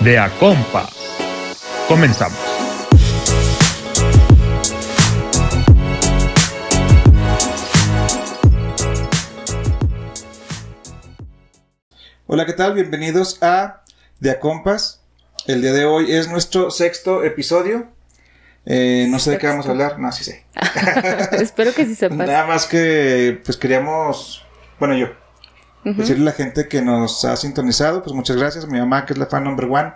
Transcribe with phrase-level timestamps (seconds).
[0.00, 0.88] de A Compas.
[1.86, 2.38] Comenzamos.
[12.26, 12.74] Hola, ¿qué tal?
[12.74, 13.82] Bienvenidos a
[14.20, 15.02] De A Compas.
[15.46, 17.88] El día de hoy es nuestro sexto episodio.
[18.64, 19.98] Eh, no sé de qué vamos a hablar.
[19.98, 20.46] No, sí sé.
[21.32, 22.16] Espero que sí sepas.
[22.16, 24.46] Nada más que, pues queríamos,
[24.78, 25.08] bueno, yo,
[25.84, 28.66] decirle a la gente que nos ha sintonizado, pues muchas gracias.
[28.66, 29.92] Mi mamá, que es la fan number one.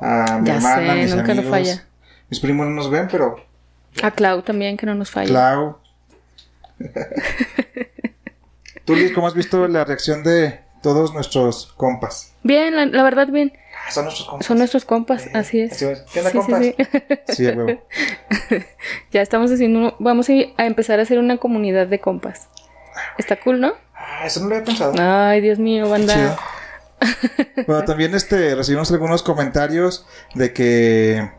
[0.00, 1.50] A mi Ya hermana, sé, mis nunca nos amigos.
[1.50, 1.84] falla.
[2.28, 3.36] Mis primos no nos ven, pero
[4.02, 5.28] A Clau también, que no nos falla.
[5.28, 5.78] Clau.
[8.84, 12.32] Tú, Liz, ¿cómo has visto la reacción de todos nuestros compas?
[12.42, 13.52] Bien, la, la verdad, bien.
[13.86, 14.46] Ah, son nuestros compas.
[14.46, 15.72] Son nuestros compas, así es.
[15.72, 15.86] así.
[16.12, 16.62] ¿Qué Sí, compas?
[16.62, 16.74] sí.
[17.28, 17.82] Sí, huevo.
[19.10, 22.48] ya estamos haciendo, uno- vamos a empezar a hacer una comunidad de compas.
[23.18, 23.72] Está cool, ¿no?
[24.06, 24.94] Ah, eso no lo había pensado.
[24.98, 26.14] Ay, Dios mío, banda.
[26.14, 26.36] Chido.
[27.66, 31.30] Bueno, también este recibimos algunos comentarios de que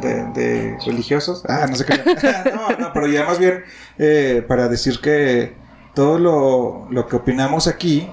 [0.00, 1.42] de, de religiosos.
[1.48, 1.98] Ah, no sé qué.
[2.54, 3.64] no, no, pero ya más bien
[3.98, 5.56] eh, para decir que
[5.94, 8.08] todo lo, lo que opinamos aquí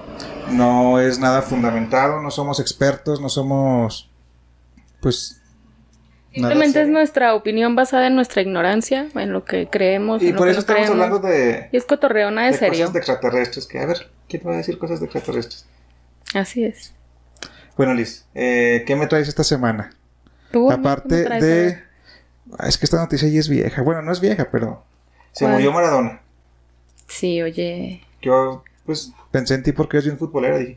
[0.50, 4.10] no es nada fundamentado, no somos expertos, no somos
[5.00, 5.42] pues
[6.34, 10.20] Simplemente es nuestra opinión basada en nuestra ignorancia, en lo que creemos.
[10.22, 11.04] y en por eso estamos creemos.
[11.04, 12.78] hablando de, Y es cotorreo, nada de, de serio.
[12.80, 13.66] cosas de extraterrestres.
[13.66, 15.66] Que a ver, ¿quién va a decir cosas de extraterrestres?
[16.34, 16.92] Así es.
[17.76, 19.92] Bueno, Liz, eh, ¿qué me traes esta semana?
[20.50, 21.82] Tú, Aparte ¿qué me traes a de...
[22.58, 23.82] Ah, Es que esta noticia ya es vieja.
[23.82, 24.84] Bueno, no es vieja, pero...
[25.32, 25.54] Se ¿Cuál?
[25.54, 26.20] murió Maradona.
[27.08, 28.02] Sí, oye.
[28.22, 30.58] Yo, pues, pensé en ti porque eres bien futbolera.
[30.58, 30.76] Dije,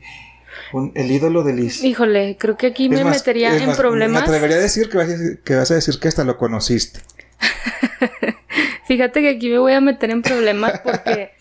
[0.72, 1.82] un- el ídolo de Liz.
[1.84, 4.22] Híjole, creo que aquí Es me más, metería en más, problemas.
[4.22, 6.36] Me atrevería a decir que vas a, decir- que vas a decir que hasta lo
[6.36, 7.00] conociste.
[8.86, 11.32] Fíjate que aquí me voy a meter en problemas porque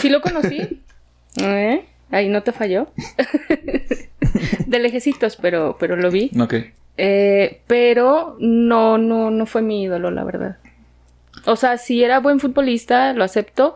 [0.00, 0.82] sí lo conocí.
[1.40, 1.86] ¿Eh?
[2.10, 2.88] Ahí no te falló.
[4.66, 6.30] de lejecitos, pero, pero lo vi.
[6.38, 6.54] Ok.
[6.98, 10.58] Eh, pero no, no, no fue mi ídolo, la verdad.
[11.46, 13.74] O sea, sí era buen futbolista, lo acepto.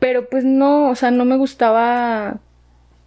[0.00, 2.38] Pero pues no, o sea, no me gustaba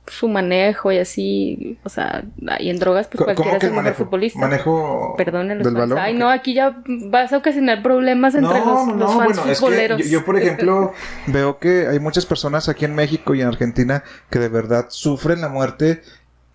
[0.07, 1.77] su manejo y así.
[1.83, 2.23] O sea,
[2.59, 4.39] y en drogas, pues cualquiera ¿Cómo es el mejor futbolista.
[4.39, 5.97] Manejo del balón.
[5.97, 9.47] Ay, ¿o no, aquí ya vas a ocasionar problemas entre los, los fans bueno, es
[9.47, 10.01] que futboleros.
[10.01, 10.93] yo, yo, por ejemplo,
[11.27, 15.41] veo que hay muchas personas aquí en México y en Argentina que de verdad sufren
[15.41, 16.01] la muerte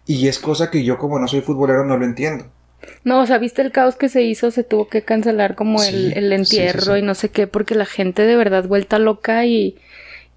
[0.07, 2.47] y es cosa que yo como no soy futbolero no lo entiendo.
[3.05, 6.13] No, o sea, viste el caos que se hizo, se tuvo que cancelar como Sí,
[6.15, 7.01] el, el sí, entierro sí.
[7.01, 9.77] y no sé qué, porque la gente de verdad vuelta loca y,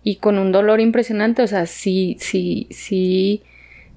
[0.04, 1.42] y con un dolor impresionante.
[1.44, 3.44] O sea, sí, sí, sí,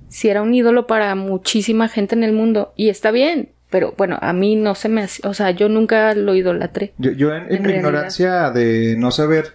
[0.09, 2.73] sí era un ídolo para muchísima gente en el mundo.
[2.77, 6.15] Y está bien, pero bueno, a mí no se me hace, o sea, yo nunca
[6.15, 6.93] lo idolatré.
[6.99, 7.77] Yo, yo en, en En mi realidad.
[7.79, 9.55] ignorancia de no saber,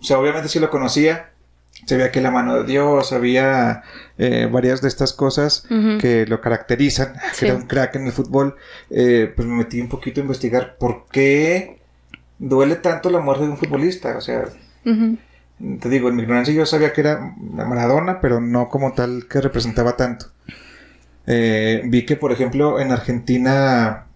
[0.00, 1.30] o sea, obviamente sí lo conocía,
[1.84, 3.82] sabía que la mano de Dios, había
[4.18, 5.66] eh, varias de estas cosas
[6.00, 7.44] que lo caracterizan, que Sí.
[7.46, 8.56] era un crack en el fútbol,
[8.90, 11.78] eh, pues me metí un poquito a investigar por qué
[12.38, 14.44] duele tanto la muerte de un futbolista, o sea.
[15.80, 19.40] Te digo, en mi ignorancia yo sabía que era Maradona, pero no como tal que
[19.40, 20.26] representaba tanto.
[21.26, 24.06] Eh, vi que, por ejemplo, en Argentina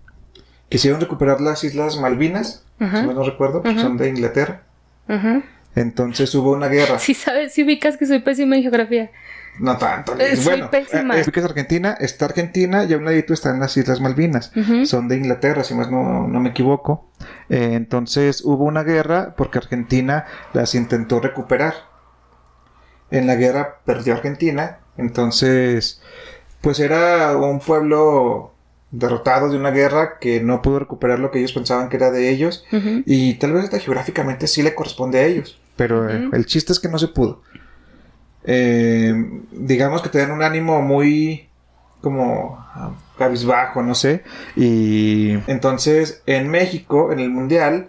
[0.68, 3.80] quisieron recuperar las Islas Malvinas, si mal no recuerdo, Ajá.
[3.80, 4.62] son de Inglaterra.
[5.74, 6.98] Entonces hubo una guerra.
[6.98, 9.10] Sí sabes, sí ubicas que soy pésima en geografía.
[9.58, 10.18] No tanto.
[10.18, 11.18] Eh, soy bueno, pésima.
[11.18, 14.52] eh, ubicas Argentina, está Argentina y a un ladito están las Islas Malvinas.
[14.84, 17.10] Son de Inglaterra, si más no, no me equivoco.
[17.48, 20.24] Eh, entonces hubo una guerra porque Argentina
[20.54, 21.74] las intentó recuperar.
[23.10, 24.78] En la guerra perdió Argentina.
[24.96, 26.00] Entonces,
[26.60, 28.54] pues era un pueblo
[28.92, 32.30] derrotado de una guerra que no pudo recuperar lo que ellos pensaban que era de
[32.30, 32.64] ellos.
[33.04, 35.60] Y tal vez hasta geográficamente sí le corresponde a ellos.
[35.76, 37.42] Pero eh, el chiste es que no se pudo.
[38.44, 39.14] Eh,
[39.52, 41.48] digamos que tenían un ánimo muy
[42.00, 42.64] como
[43.18, 44.24] cabizbajo, no sé.
[44.56, 47.88] Y entonces en México, en el Mundial,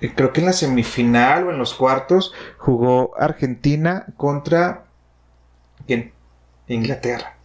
[0.00, 4.84] eh, creo que en la semifinal o en los cuartos, jugó Argentina contra
[5.86, 6.12] ¿quién?
[6.68, 7.36] Inglaterra.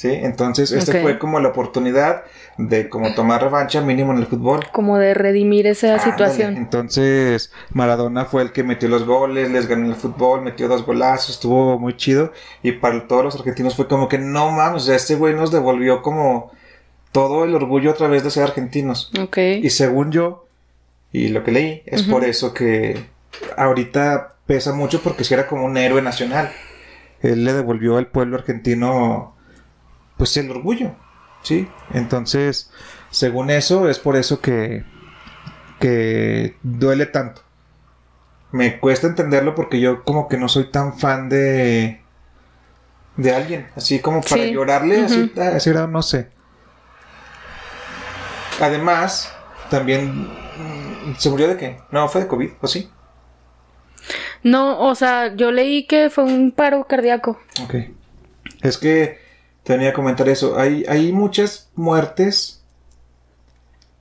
[0.00, 0.08] ¿Sí?
[0.10, 2.22] Entonces, esta fue como la oportunidad
[2.56, 4.60] de como tomar revancha mínimo en el fútbol.
[4.72, 6.56] Como de redimir esa situación.
[6.56, 11.34] Entonces, Maradona fue el que metió los goles, les ganó el fútbol, metió dos golazos,
[11.34, 12.32] estuvo muy chido.
[12.62, 15.52] Y para todos los argentinos fue como que no mames, o sea, este güey nos
[15.52, 16.50] devolvió como
[17.12, 19.12] todo el orgullo otra vez de ser argentinos.
[19.36, 20.46] Y según yo,
[21.12, 23.04] y lo que leí, es por eso que
[23.54, 26.50] ahorita pesa mucho porque si era como un héroe nacional.
[27.20, 29.36] Él le devolvió al pueblo argentino,
[30.20, 30.90] pues el orgullo,
[31.42, 31.66] ¿sí?
[31.94, 32.70] Entonces,
[33.10, 34.84] según eso, es por eso que,
[35.78, 37.40] que duele tanto.
[38.52, 42.02] Me cuesta entenderlo porque yo como que no soy tan fan de
[43.16, 44.52] de alguien, así como para Sí.
[44.52, 45.40] llorarle, así, Ujú.
[45.40, 46.28] a ese grado, no sé.
[48.60, 49.34] Además,
[49.70, 51.80] también mm, se murió de qué?
[51.90, 52.90] No, fue de COVID, ¿o sí?
[54.42, 57.38] No, o sea, yo leí que fue un paro cardíaco.
[57.62, 57.74] Ok.
[58.62, 59.18] Es que
[59.64, 60.58] tenía que comentar eso.
[60.58, 62.62] Hay, hay muchas muertes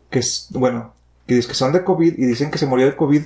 [0.09, 0.93] que, es- bueno,
[1.27, 3.23] que dicen que son de COVID y dicen que se murió de COVID,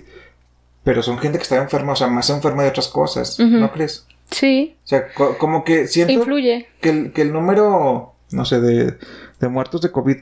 [0.83, 3.39] pero son gente que está enferma, o sea, más enferma de otras cosas.
[3.39, 4.05] ¿no crees?
[4.31, 6.67] Sí, O sea, co- como que siento influye.
[6.81, 8.97] que el, que el número, no sé, de,
[9.39, 10.17] de muertos de COVID,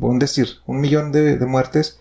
[0.00, 2.00] un decir, un millón de, de muertes,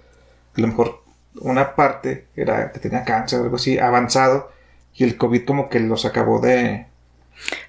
[0.57, 1.01] a lo mejor
[1.39, 4.51] una parte era que tenía cáncer o algo así avanzado
[4.93, 6.87] y el COVID como que los acabó de...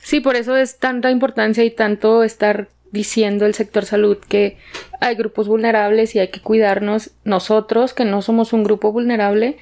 [0.02, 4.58] Sí, por eso es tanta importancia y tanto estar diciendo el sector salud que
[5.00, 9.56] hay grupos vulnerables y hay que cuidarnos nosotros, que no somos un grupo vulnerable,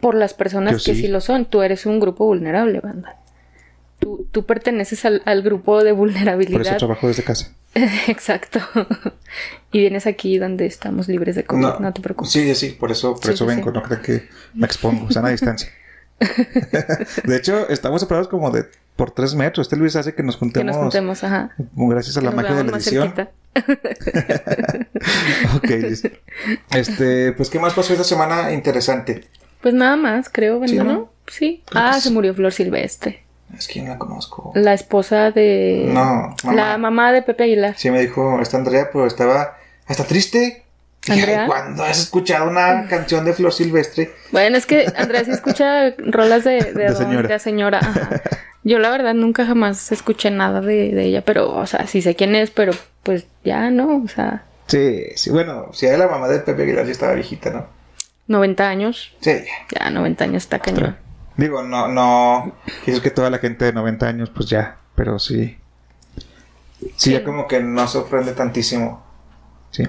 [0.00, 1.08] por las personas que sí.
[1.08, 1.46] lo son.
[1.46, 3.16] Tú eres un grupo vulnerable, banda.
[3.98, 6.76] Tú, tú perteneces al, al grupo de Por eso vulnerabilidad.
[6.76, 7.54] trabajo desde casa.
[8.06, 8.60] Exacto.
[9.72, 12.30] y vienes aquí donde estamos libres de COVID, no, te preocupes.
[12.30, 15.28] Sí, sí, por eso, por Sí, eso sí, vengo, no crean que me expongo, sana
[15.30, 15.70] distancia.
[17.24, 18.64] de hecho, estamos separados como de
[18.96, 19.66] por tres metros.
[19.66, 21.50] Este Luis hace que nos que juntemos, nos juntemos, ajá.
[21.74, 23.14] gracias a Que la nos magia de la edición.
[25.56, 26.02] ok, Liz.
[26.74, 29.24] Este, pues, ¿qué más pasó esta semana interesante?
[29.60, 30.72] Pues nada más, creo, ¿verdad?
[30.72, 30.84] Sí, ¿no?
[30.84, 31.12] ¿no?
[31.26, 31.62] Sí.
[31.66, 33.22] Creo Ah, que se murió Flor Silvestre.
[33.56, 34.52] Es que yo no la conozco.
[34.54, 35.84] La esposa de.
[35.88, 36.54] No, mamá.
[36.54, 37.74] La mamá de Pepe Aguilar.
[37.76, 39.56] Sí, me dijo esta Andrea, pero estaba
[39.86, 40.63] hasta triste.
[41.08, 41.42] ¿Andrea?
[41.42, 44.12] "Ay, ¿Cuándo has escuchado una canción de Flor Silvestre?
[44.32, 47.28] Bueno, es que Andrea sí escucha rolas de, de, De don- señora.
[47.28, 47.78] de señora.
[47.78, 48.22] ajá.
[48.66, 52.14] Yo la verdad nunca jamás escuché nada de, de ella, pero, o sea, sí sé
[52.16, 52.72] quién es, pero
[53.02, 54.02] pues ya, ¿no?
[54.02, 57.50] O sea, Sí, sí, bueno, si era la mamá de Pepe Aguilar, sí estaba viejita,
[57.50, 57.66] ¿no?
[58.28, 59.14] 90 años.
[59.20, 59.32] Sí,
[59.78, 60.96] Ya, 90 años está cañón.
[61.36, 62.54] Digo, no, no.
[62.86, 65.58] Es que toda la gente de 90 años, pues ya, pero sí.
[66.16, 67.12] Sí, Sí.
[67.12, 69.04] ya como que no sorprende tantísimo.
[69.72, 69.86] Sí.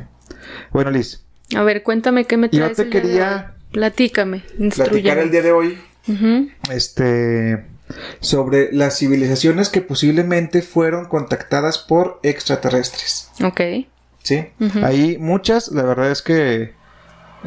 [0.71, 1.23] Bueno, Liz,
[1.55, 3.55] A ver, cuéntame qué me Yo traes te el día de quería hoy.
[3.71, 4.43] Platícame,
[4.73, 5.77] platicar el día de hoy,
[6.71, 7.65] este,
[8.21, 13.29] sobre las civilizaciones que posiblemente fueron contactadas por extraterrestres.
[13.43, 13.61] Ok.
[14.23, 14.47] ¿Sí?
[14.59, 14.83] Ujú.
[14.83, 16.73] Hay muchas, la verdad es que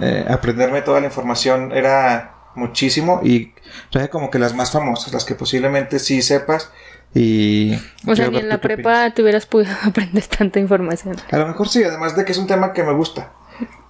[0.00, 3.52] eh, aprenderme toda la información era muchísimo y
[3.90, 6.70] traje como que las más famosas, las que posiblemente sí sepas
[7.14, 7.74] y...
[8.06, 9.14] O sea, ni en la prepa opinas.
[9.14, 11.16] te hubieras podido aprender tanta información.
[11.30, 13.32] A lo mejor sí, además de que es un tema que me gusta.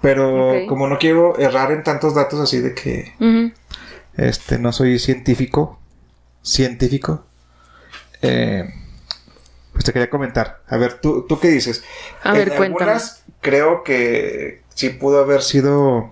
[0.01, 3.13] Pero como no quiero errar en tantos datos así de que
[4.17, 5.79] este no soy científico,
[6.43, 7.27] científico,
[8.23, 8.73] eh,
[9.73, 10.63] pues te quería comentar.
[10.69, 11.85] A ver, ¿tú, tú qué dices?
[12.23, 12.91] A ver, en cuéntame.
[12.93, 16.11] algunas creo que sí pudo haber sido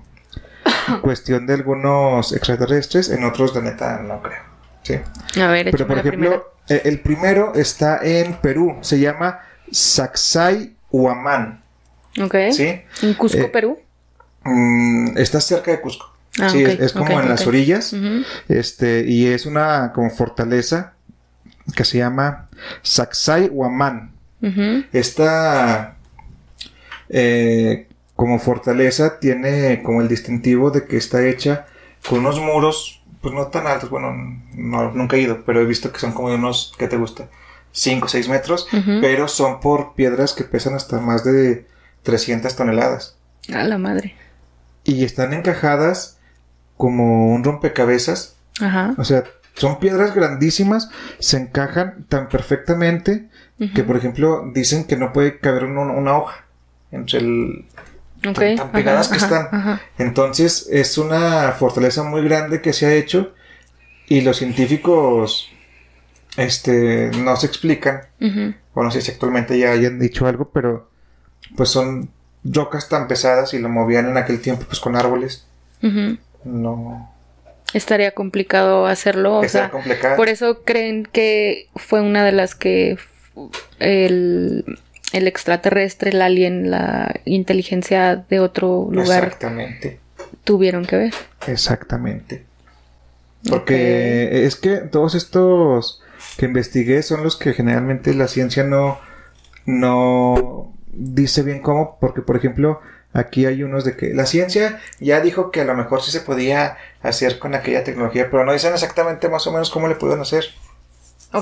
[1.02, 4.42] cuestión de algunos extraterrestres, en otros la neta no creo.
[4.82, 5.00] Sí.
[5.40, 6.34] A ver, Pero por la primera.
[6.34, 9.40] ejemplo, el primero está en Perú, se llama
[9.70, 11.62] Sacsay Huamán.
[12.20, 12.34] Ok.
[12.52, 12.80] ¿Sí?
[13.02, 13.78] En Cusco, Eh, Perú.
[14.44, 16.12] Mm, está cerca de Cusco.
[16.40, 17.94] Ah, sí, es, es como en las orillas.
[18.48, 20.92] Este, y es una como fortaleza
[21.74, 22.48] que se llama
[22.82, 24.12] Sacsay Huamán.
[24.92, 25.96] Esta
[27.08, 31.66] eh, como fortaleza tiene como el distintivo de que está hecha
[32.08, 34.12] con unos muros, pues no tan altos, bueno,
[34.54, 37.28] no, nunca he ido, pero he visto que son como de unos, ¿qué te gusta?
[37.72, 38.68] 5 o 6 metros,
[39.00, 41.66] pero son por piedras que pesan hasta más de
[42.04, 43.16] 300 toneladas.
[43.52, 44.14] A la madre.
[44.84, 46.18] Y están encajadas
[46.76, 48.94] como un rompecabezas Ajá.
[48.96, 53.28] O sea, son piedras grandísimas, se encajan tan perfectamente
[53.74, 56.44] que, por ejemplo, dicen que no puede caber un- una hoja
[56.92, 57.66] entre el...
[58.22, 59.48] Tan, tan pegadas ajá, que están.
[59.52, 59.80] ajá.
[59.98, 63.34] Entonces, es una fortaleza muy grande que se ha hecho
[64.08, 65.50] y los científicos
[66.36, 68.54] este, no se explican, Ujú.
[68.74, 70.90] o no sé si actualmente ya hayan dicho algo, pero
[71.56, 72.10] pues son
[72.44, 75.46] rocas tan pesadas y lo movían en aquel tiempo pues con árboles.
[76.44, 77.12] No...
[77.72, 79.38] Estaría complicado hacerlo.
[79.38, 80.16] O sea, complicado.
[80.16, 82.96] por eso creen que fue una de las que
[83.80, 84.78] el,
[85.16, 90.00] el extraterrestre, el alien, la inteligencia de otro lugar Exactamente.
[90.44, 91.14] tuvieron que ver.
[91.46, 92.44] Exactamente.
[93.48, 96.02] Porque es que todos estos
[96.36, 98.98] que investigué son los que generalmente la ciencia no,
[99.64, 102.80] no dice bien cómo, porque por ejemplo
[103.12, 106.20] aquí hay unos de que la ciencia ya dijo que a lo mejor sí se
[106.20, 110.20] podía hacer con aquella tecnología, pero no dicen exactamente más o menos cómo le pueden
[110.20, 110.44] hacer.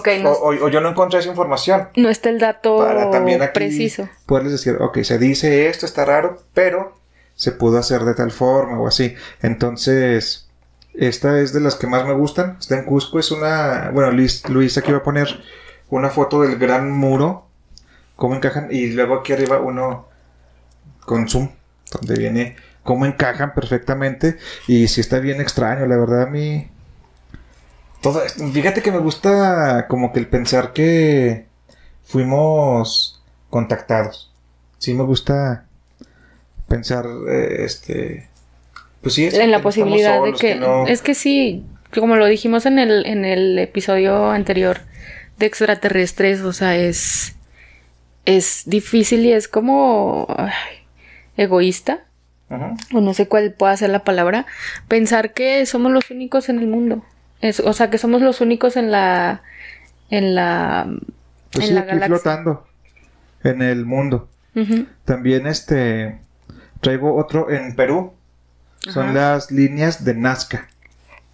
[0.00, 3.42] O, no, o- o yo no encontré esa información no está el dato para también
[3.42, 4.08] aquí preciso.
[4.26, 6.96] poderles decir, ok, se dice esto, está raro, pero
[7.34, 9.14] se pudo hacer de tal forma o así.
[9.42, 10.48] Entonces,
[10.94, 12.56] esta es de las que más me gustan.
[12.60, 15.28] Está en Cusco, es una, bueno, Luis, Luis aquí va a poner
[15.90, 17.46] una foto del gran muro,
[18.16, 20.06] cómo encajan, y luego aquí arriba uno
[21.04, 21.50] con zoom,
[21.90, 24.36] donde viene cómo encajan perfectamente,
[24.68, 26.68] y si está bien extraño, la verdad a mí...
[28.04, 31.46] Todo esto- fíjate que me gusta como que el pensar que
[32.04, 33.20] fuimos
[33.50, 34.30] contactados.
[34.78, 35.66] Sí me gusta
[36.68, 38.28] pensar, eh, este...
[39.02, 42.66] Pues sí, es en la posibilidad de que, no- es que sí como lo dijimos
[42.66, 44.80] en el en el episodio anterior
[45.38, 47.36] de extraterrestres o sea es
[48.24, 50.50] es difícil y es como ay,
[51.36, 52.04] egoísta
[52.92, 54.44] o no sé cuál pueda ser la palabra
[54.88, 57.04] pensar que somos los únicos en el mundo
[57.44, 59.42] es, o sea que somos los únicos en la
[60.10, 60.86] en la
[61.52, 62.66] Pues en sí, la aquí galaxia flotando
[63.42, 64.28] en el mundo.
[65.04, 66.20] También este
[66.80, 68.12] traigo otro en Perú.
[68.78, 69.12] Son Ajá.
[69.14, 70.68] las líneas de Nazca.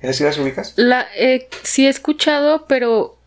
[0.00, 0.72] ¿Esas sí las ubicas?
[0.76, 3.18] La, eh, sí he escuchado, pero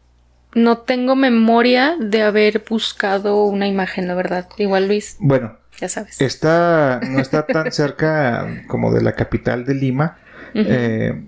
[0.56, 4.48] no tengo memoria de haber buscado una imagen, la verdad.
[4.58, 6.20] Igual Luis, Bueno, ya sabes.
[6.22, 10.18] esta no está tan cerca como de la capital de Lima,
[10.56, 11.22] eh,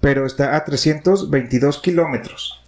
[0.00, 2.62] pero está a 322 kilómetros.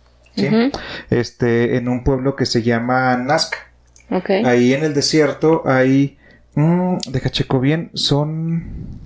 [1.11, 3.59] Este, en un pueblo que se llama Nazca.
[4.45, 6.17] Ahí en el desierto hay.
[6.55, 7.91] mm, deja checo bien.
[7.95, 8.99] Son.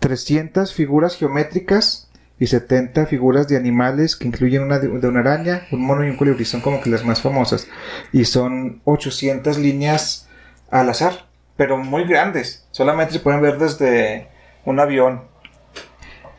[0.00, 5.66] 300 figuras geométricas y 70 figuras de animales que incluyen una de, de una araña,
[5.72, 6.44] un mono y un colibrí.
[6.44, 7.66] Son como que las más famosas.
[8.12, 10.28] Y son 800 líneas
[10.70, 11.26] al azar,
[11.56, 12.66] pero muy grandes.
[12.70, 14.28] Solamente se pueden ver desde
[14.64, 15.22] un avión.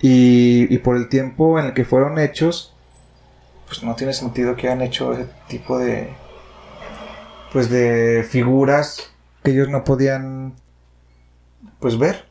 [0.01, 2.73] Y, y por el tiempo en el que fueron hechos,
[3.67, 6.09] pues no tiene sentido que hayan hecho ese tipo de,
[7.51, 9.11] pues de figuras
[9.43, 10.53] que ellos no podían
[11.79, 12.25] pues ver.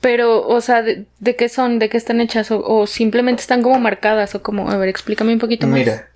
[0.00, 1.78] Pero, o sea, ¿de, de qué son?
[1.78, 2.50] ¿De qué están hechas?
[2.50, 4.34] O, o simplemente están como marcadas?
[4.34, 5.78] O como, a ver, explícame un poquito más.
[5.78, 6.08] Mira,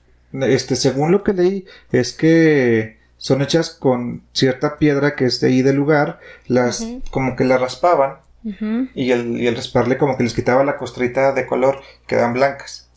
[0.53, 5.49] este según lo que leí es que son hechas con cierta piedra que es de
[5.49, 6.19] ahí del lugar,
[6.49, 8.17] las como que la raspaban
[8.47, 12.33] Ujú, y el, y el rasparle como que les quitaba la costrita de color, quedaban
[12.33, 12.89] blancas.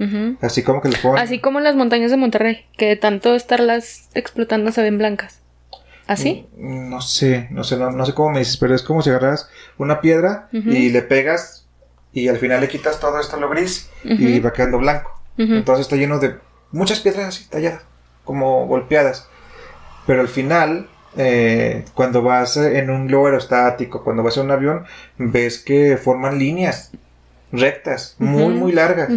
[0.00, 0.36] ujú.
[0.42, 4.08] Así como que le ponen Así como las montañas de Monterrey, que de tanto estarlas
[4.14, 5.38] explotando se ven blancas.
[6.08, 6.46] ¿Así?
[6.56, 9.10] Mm, No sé, no sé, no, no sé cómo me dices, pero es como si
[9.10, 10.70] agarras una piedra Ujú.
[10.70, 11.68] y le pegas
[12.12, 14.44] y al final le quitas todo esto lo gris y Ujú.
[14.46, 15.20] va quedando blanco.
[15.38, 15.54] Ujú.
[15.54, 16.34] Entonces está lleno de
[16.72, 17.82] muchas piedras así talladas,
[18.24, 19.28] como golpeadas.
[20.06, 24.84] Pero al final, eh, cuando vas en un globo aerostático, cuando vas en un avión,
[25.18, 26.92] ves que forman líneas
[27.52, 29.08] rectas, muy, muy largas.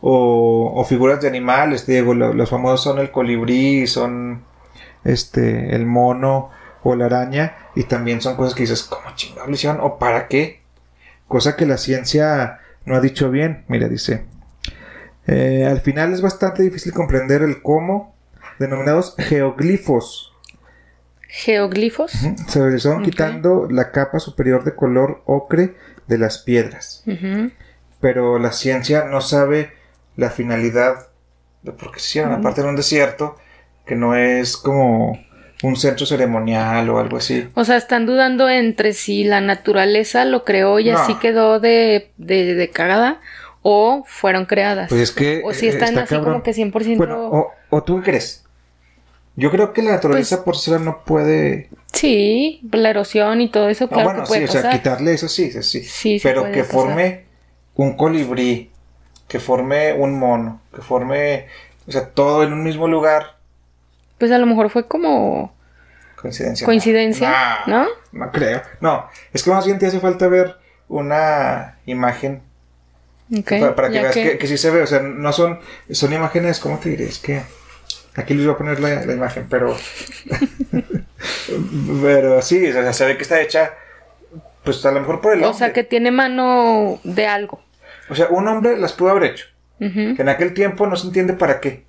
[0.00, 4.42] O, o figuras de animales, digo, lo- los famosos son el colibrí, son
[5.04, 6.50] este, el mono
[6.82, 9.80] o la araña, y también son cosas que dices, ¿cómo chingados lo hicieron?
[9.80, 10.62] ¿O para qué?
[11.28, 13.64] Cosa que la ciencia no ha dicho bien.
[13.68, 14.24] Mira, dice,
[15.26, 18.14] eh, al final es bastante difícil comprender el cómo,
[18.58, 20.33] denominados geoglifos.
[21.36, 22.12] Geoglifos.
[22.48, 23.04] Se realizaron Ok.
[23.06, 25.74] quitando la capa superior de color ocre
[26.06, 27.02] de las piedras
[28.00, 29.72] pero la ciencia no sabe
[30.16, 31.08] la finalidad
[31.62, 33.36] de por qué se hicieron, aparte en un desierto
[33.86, 35.18] que no es como
[35.62, 37.48] un centro ceremonial o algo así.
[37.54, 40.98] O sea, están dudando entre si la naturaleza lo creó y No.
[40.98, 43.20] así quedó de, de, de cagada
[43.62, 44.90] o fueron creadas.
[44.90, 46.34] Pues es que o si están está así cabrón.
[46.34, 46.96] como que 100%...
[46.98, 48.43] Bueno, o, o tú qué crees?
[49.36, 51.68] Yo creo que la naturaleza por sí sola no puede.
[51.92, 54.78] Sí, la erosión y todo eso, Ah, claro bueno, que puede sí, o sea, pasar.
[54.78, 56.20] quitarle eso sí, sí, sí.
[56.22, 56.66] Pero que pasar.
[56.66, 57.24] forme
[57.74, 58.70] un colibrí,
[59.28, 61.46] que forme un mono, que forme,
[61.86, 63.36] o sea, todo en un mismo lugar.
[64.18, 65.52] Pues a lo mejor fue como
[66.20, 66.64] Coincidencia.
[66.64, 67.34] coincidencia,
[67.66, 67.86] ¿no?
[68.12, 68.62] No creo.
[68.80, 70.56] No, es que más bien te hace falta ver
[70.88, 72.42] una imagen
[73.36, 74.38] Ok, para, para que veas que...
[74.38, 74.82] que sí se ve.
[74.82, 75.58] O sea, no son,
[75.90, 77.04] son imágenes, ¿cómo te diré?
[77.06, 77.42] Es que
[78.14, 79.76] aquí les voy a poner la, la imagen, pero.
[82.02, 83.72] pero sí, o sea, se ve que está hecha,
[84.62, 85.58] pues a lo mejor por el O hombre.
[85.58, 87.62] sea, que tiene mano de algo.
[88.08, 89.46] O sea, un hombre las pudo haber hecho.
[89.78, 91.84] Que en aquel tiempo no se entiende para qué.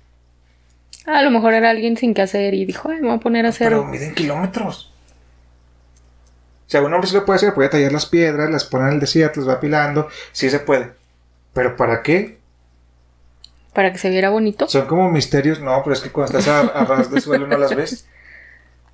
[1.06, 3.46] A lo mejor era alguien sin qué hacer y dijo, Ay, me voy a poner
[3.46, 3.68] a hacer...
[3.68, 4.92] Pero miden kilómetros.
[6.66, 8.94] O sea, un hombre sí lo puede hacer, puede tallar las piedras, las pone en
[8.94, 10.90] el desierto, las va apilando, sí se puede.
[11.54, 12.35] Pero ¿para qué?
[13.76, 14.66] Para que se viera bonito.
[14.68, 17.58] Son como misterios, no, pero es que cuando estás a, a ras de suelo no
[17.58, 18.08] las ves.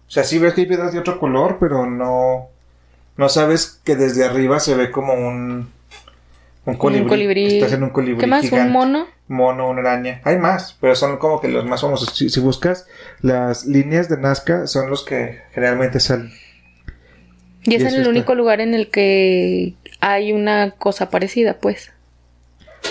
[0.08, 2.48] O sea, sí ves que hay piedras de otro color, pero no,
[3.16, 5.70] no sabes que desde arriba se ve como un,
[6.66, 7.02] un colibrí.
[7.04, 7.46] Un colibrí.
[7.58, 8.42] Estás en un colibrí ¿Qué más?
[8.42, 8.66] gigante.
[8.66, 9.06] ¿Un mono?
[9.28, 10.20] Mono, una araña.
[10.24, 12.14] Hay más, pero son como que los más famosos.
[12.14, 12.86] Si, si buscas,
[13.22, 16.32] las líneas de Nazca son los que generalmente salen.
[17.62, 18.10] Y es Y el está.
[18.10, 21.92] único lugar en el que hay una cosa parecida, pues.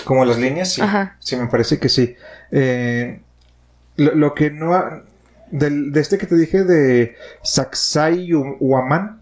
[0.06, 0.82] Como las líneas, sí.
[0.82, 1.16] Ajá.
[1.20, 2.16] Sí, me parece que sí.
[2.52, 3.22] Eh,
[3.98, 4.74] lo, lo que no...
[4.74, 5.04] ha-
[5.52, 9.22] del- de este que te dije de Sacsay u- Huamán,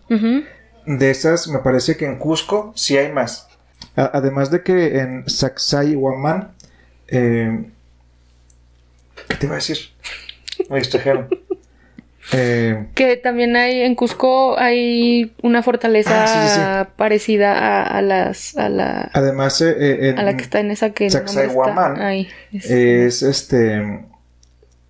[0.85, 3.47] de esas me parece que en Cusco sí hay más.
[3.95, 6.51] A- además de que en Sacsay Huamán...
[7.07, 7.65] Eh,
[9.27, 9.77] ¿Qué te iba a decir?
[10.69, 11.27] Me distrajeron.
[12.31, 18.01] Eh, Que también hay en Cusco hay una fortaleza Ah, sí, sí, parecida a, a
[18.03, 21.99] las a la además, eh, eh, en- a la que está en esa que Sacsayhuamán
[22.01, 22.27] ahí.
[22.53, 24.05] Es- es este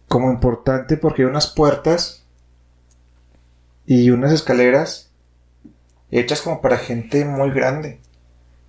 [0.08, 2.24] como importante porque hay unas puertas
[3.86, 5.10] y unas escaleras
[6.12, 8.00] hechas como para gente muy grande,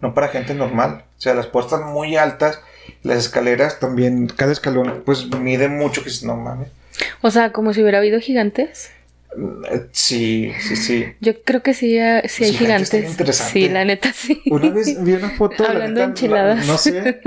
[0.00, 1.05] no para gente normal.
[1.19, 2.61] O sea, las puertas muy altas,
[3.03, 6.69] las escaleras también, cada escalón pues mide mucho, que no mames.
[7.23, 8.90] O sea, como si hubiera habido gigantes.
[9.92, 11.14] Sí, sí, sí.
[11.20, 13.37] Yo creo que sí, eh, sí hay Los gigantes.
[13.37, 14.42] Sí, la neta sí.
[14.47, 15.62] Una vez vi una foto.
[15.62, 16.66] la Hablando de enchiladas.
[16.66, 17.20] No, sé.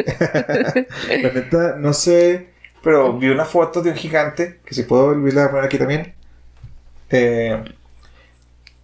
[1.08, 2.50] la neta, no sé.
[2.84, 4.60] Pero vi una foto de un gigante.
[4.66, 6.14] Que si puedo volverla a poner aquí también.
[7.10, 7.64] Eh,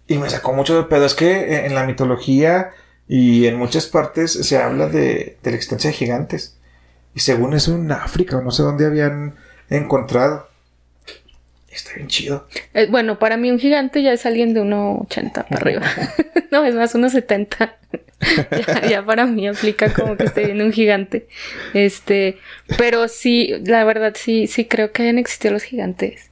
[0.06, 1.04] y me sacó mucho de pedo.
[1.04, 2.70] Es que eh, en la mitología
[3.06, 6.56] y en muchas partes se habla de, de la existencia de gigantes.
[7.14, 9.34] Y según eso en África o no sé dónde habían
[9.68, 10.49] encontrado.
[11.70, 12.48] Está bien chido.
[12.74, 15.82] Eh, bueno, para mí un gigante ya es alguien de 1,80 para arriba.
[16.50, 17.72] no, es más, 1,70.
[18.82, 21.28] ya, ya para mí aplica como que esté viendo un gigante.
[21.74, 22.38] Este,
[22.76, 26.30] pero sí, la verdad sí, sí creo que hayan existido los gigantes.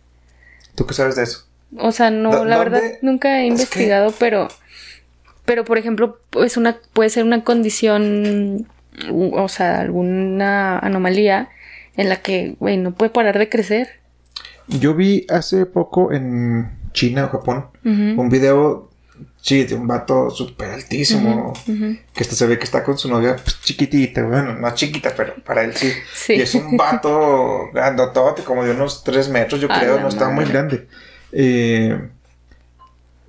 [0.75, 1.47] ¿Tú qué sabes de eso?
[1.77, 4.49] O sea, no, ¿Dó- la verdad nunca he que- investigado, pero,
[5.45, 6.19] pero por ejemplo,
[6.57, 8.67] una, puede ser una condición,
[9.11, 11.49] o sea, alguna anomalía
[11.97, 13.99] en la que, güey, no puede parar de crecer.
[14.69, 18.91] Yo vi hace poco en China o Japón un video,
[19.41, 23.37] sí, de un vato súper altísimo, que hasta se ve que está con su novia
[23.37, 25.93] pues, chiquitita, bueno, no chiquita, pero para él sí.
[26.13, 26.35] Sí.
[26.35, 30.45] Y es un vato grandotote, como de unos 3 metros, yo creo, no está muy
[30.45, 30.87] grande.
[31.33, 31.99] Eh,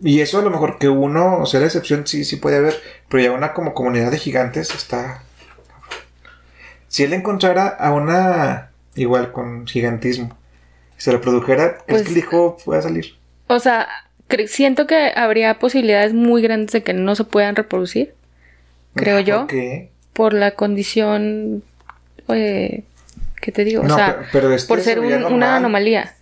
[0.01, 2.81] y eso a lo mejor que uno, o sea, la excepción sí, sí puede haber,
[3.09, 5.23] pero ya una como comunidad de gigantes está...
[6.87, 10.38] Si él encontrara a una igual con gigantismo,
[10.99, 13.15] se lo produjera, Pues- es que el hijo pueda salir.
[13.47, 13.87] O sea,
[14.45, 18.13] siento que habría posibilidades muy grandes de que no se puedan reproducir,
[18.93, 21.63] creo yo, Porque por la condición,
[22.27, 22.83] eh,
[23.41, 23.81] ¿qué te digo?
[23.83, 26.13] O sea, pero- pero este por se ser un- una anomalía.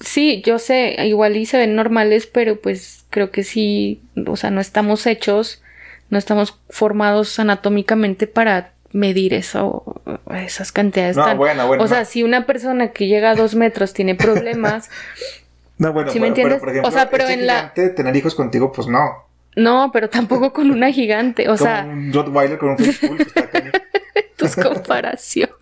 [0.00, 4.50] Sí, yo sé, igual y se ven normales, pero pues creo que sí, o sea,
[4.50, 5.62] no estamos hechos,
[6.10, 10.00] no estamos formados anatómicamente para medir eso,
[10.34, 11.36] esas cantidades No, tan...
[11.38, 12.04] bueno, bueno, o sea, no.
[12.06, 14.90] si una persona que llega a dos metros tiene problemas,
[15.78, 16.60] No, bueno, ¿Sí me pero, pero, entiendes?
[16.60, 19.26] por ejemplo, O sea, pero este en la- gigante, tener hijos contigo, pues no.
[19.56, 23.18] no, pero tampoco con una gigante, o sea, un Rottweiler con un Pitbull,
[24.36, 25.52] tus comparaciones.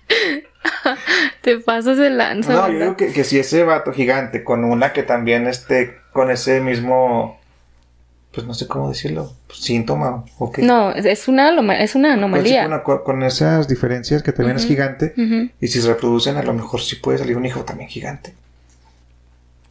[1.43, 2.53] Te pasas de lanza.
[2.53, 6.31] No, yo digo que, que si ese vato gigante con una que también esté con
[6.31, 7.41] ese mismo,
[8.35, 10.63] pues no sé cómo decirlo, pues, síntoma o qué.
[10.63, 12.83] No, es una, es una Pues sí, anomalía.
[12.83, 15.13] con, con- esas diferencias que también es gigante
[15.61, 18.33] y si se reproducen a lo mejor sí puede salir un hijo también gigante.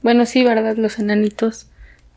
[0.04, 0.76] Bueno, sí, ¿verdad?
[0.78, 1.68] Los enanitos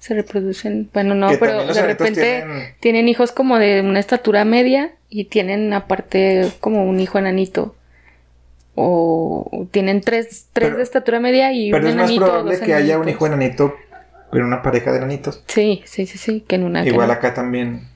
[0.01, 0.89] se reproducen.
[0.93, 3.09] Bueno, no, Que pero de repente tienen- tienen...
[3.09, 7.75] hijos como de una estatura media y tienen aparte como un hijo enanito.
[8.77, 12.75] O tienen tres, tres Pero- de estatura media y Pero un es más probable que
[12.75, 13.75] haya un hijo enanito
[14.41, 15.43] en una pareja de enanitos.
[15.49, 16.85] Sí, sí, sí, sí, que en una.
[16.87, 17.13] Igual no.
[17.15, 17.89] acá también,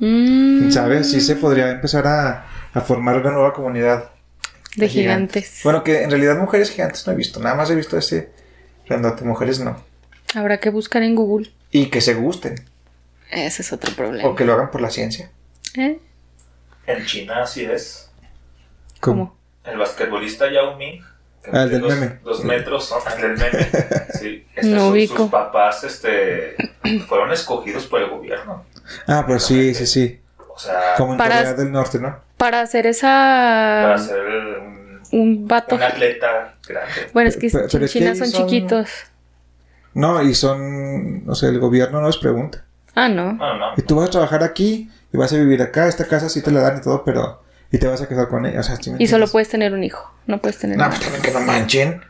[0.00, 1.10] Mm, ¿sabes?
[1.10, 4.10] Sí se podría empezar a, a formar una nueva comunidad.
[4.76, 5.60] De gigantes.
[5.64, 7.40] Bueno, que en realidad mujeres gigantes no he visto.
[7.40, 8.30] Nada más he visto ese
[8.86, 9.24] grandote.
[9.24, 9.76] Mujeres no.
[10.34, 11.50] Habrá que buscar en Google.
[11.72, 12.64] Y que se gusten.
[13.30, 14.28] Ese es otro problema.
[14.28, 15.30] O que lo hagan por la ciencia.
[15.76, 15.98] ¿Eh?
[16.86, 18.08] En China así es.
[19.00, 19.36] ¿Cómo?
[19.64, 21.02] El basquetbolista Yao Ming.
[21.52, 22.18] Ah, el del dos, meme.
[22.24, 23.14] Dos metros, ¿no?
[23.14, 23.68] El del meme.
[24.18, 24.44] Sí.
[24.58, 25.16] Este, No su- ubico.
[25.16, 26.56] Sus papás este,
[27.06, 28.64] fueron escogidos por el gobierno.
[29.06, 30.20] Ah, pues sí, sí, sí.
[30.48, 32.18] O sea, Como en Para- Corea del Norte, ¿no?
[32.36, 34.04] Para hacer para esa.
[34.08, 35.76] ser un, Un vato.
[35.76, 36.92] un atleta grande.
[37.12, 38.90] Bueno, es que Pero- pero en es que China son, son- chiquitos.
[39.94, 41.24] No, y son.
[41.28, 42.64] O sea, el gobierno nos pregunta.
[42.94, 43.32] Ah, no.
[43.34, 43.66] No, no.
[43.76, 45.86] Y tú vas a trabajar aquí y vas a vivir acá.
[45.88, 47.42] Esta casa sí te la dan y todo, pero.
[47.70, 48.60] Y te vas a casar con ella.
[48.60, 50.10] O sea, ¿sí me Y solo puedes tener un hijo.
[50.26, 52.00] No puedes tener No, pues también que no manchen.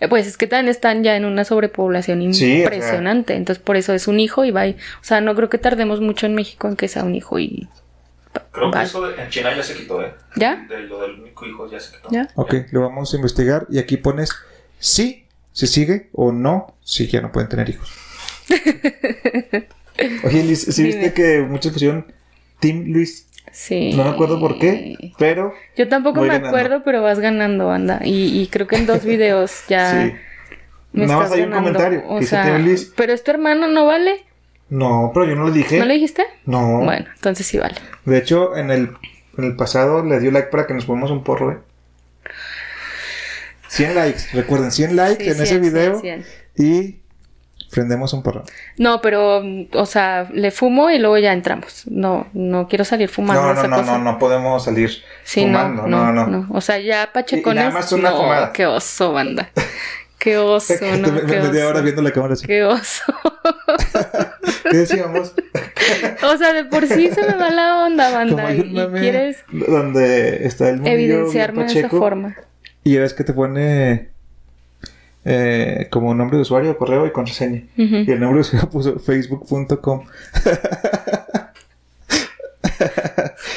[0.00, 2.58] Eh, Pues es que también están ya en una sobrepoblación Sí, o sea.
[2.64, 3.34] impresionante.
[3.36, 4.66] Entonces, por eso es un hijo y va.
[4.66, 7.68] O sea, no creo que tardemos mucho en México en que sea un hijo y.
[8.50, 10.12] Creo que eso de- en China ya se quitó, ¿eh?
[10.36, 10.66] ¿Ya?
[10.68, 12.08] De lo del único hijo ya se quitó.
[12.10, 12.28] ¿Ya?
[12.34, 13.66] Ok, lo vamos a investigar.
[13.70, 14.30] Y aquí pones
[14.78, 17.88] sí, se sigue o no, si ya no pueden tener hijos.
[20.24, 20.96] Oye, Liz, ¿sí Dime.
[20.96, 22.12] viste que muchos pusieron
[22.60, 23.26] Team Luis.
[23.56, 23.92] Sí.
[23.94, 26.48] No me acuerdo por qué, pero Yo tampoco me ganando.
[26.48, 28.00] acuerdo, pero vas ganando, anda.
[28.04, 30.12] Y, y creo que en dos videos ya sí.
[30.92, 31.72] me Nada más hay un ganando.
[31.78, 32.60] comentario O que sea,
[32.96, 34.24] pero es tu hermano, ¿no vale?
[34.70, 35.78] No, pero yo no le dije.
[35.78, 36.24] ¿No le dijiste?
[36.46, 36.80] No.
[36.80, 37.76] Bueno, entonces sí vale.
[38.04, 38.90] De hecho, en el,
[39.38, 41.58] en el pasado le dio like para que nos pongamos un porro, ¿eh?
[43.68, 46.24] 100 likes, recuerden, 100 likes Sí, en ese 100, 100, video 100.
[46.56, 47.00] y
[47.74, 48.44] prendemos un porro.
[48.78, 51.82] No, pero, o sea, le fumo y luego ya entramos.
[51.86, 53.98] No, no quiero salir fumando No, no, esa no, cosa.
[53.98, 54.90] no, no podemos salir
[55.24, 56.46] Sí, fumando, no, no, no.
[56.50, 57.62] O sea, ya pachecones.
[57.62, 58.52] Y- y nada más una no, fumada.
[58.52, 59.50] qué oso, banda.
[60.16, 61.68] Qué oso, no, Me- qué oso.
[61.68, 62.46] hora viendo la cámara así.
[62.46, 63.02] Qué oso.
[64.70, 65.34] ¿Qué decíamos?
[66.22, 68.54] o sea, de por sí se me va la onda, banda.
[68.54, 72.36] Y, quieres donde está el evidenciarme de esa forma.
[72.84, 74.12] Y ves que te pone
[75.24, 77.62] eh, como nombre de usuario, correo y contraseña.
[77.76, 80.04] Y el nombre de usuario puso facebook.com.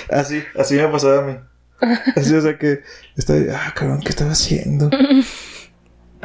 [0.09, 1.35] así, así me pasó a mí.
[2.15, 2.81] Así, o sea que
[3.15, 4.89] estaba, ah, cabrón, ¿qué estaba haciendo?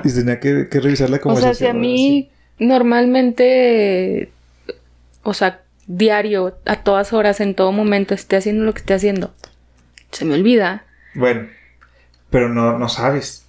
[0.05, 1.59] Y tenía que, que revisar la O sea, conversación.
[1.59, 4.33] si a mí normalmente,
[5.23, 9.33] o sea, diario, a todas horas, en todo momento, esté haciendo lo que esté haciendo,
[10.11, 10.85] se me olvida.
[11.15, 11.47] Bueno,
[12.31, 13.47] pero no, no sabes.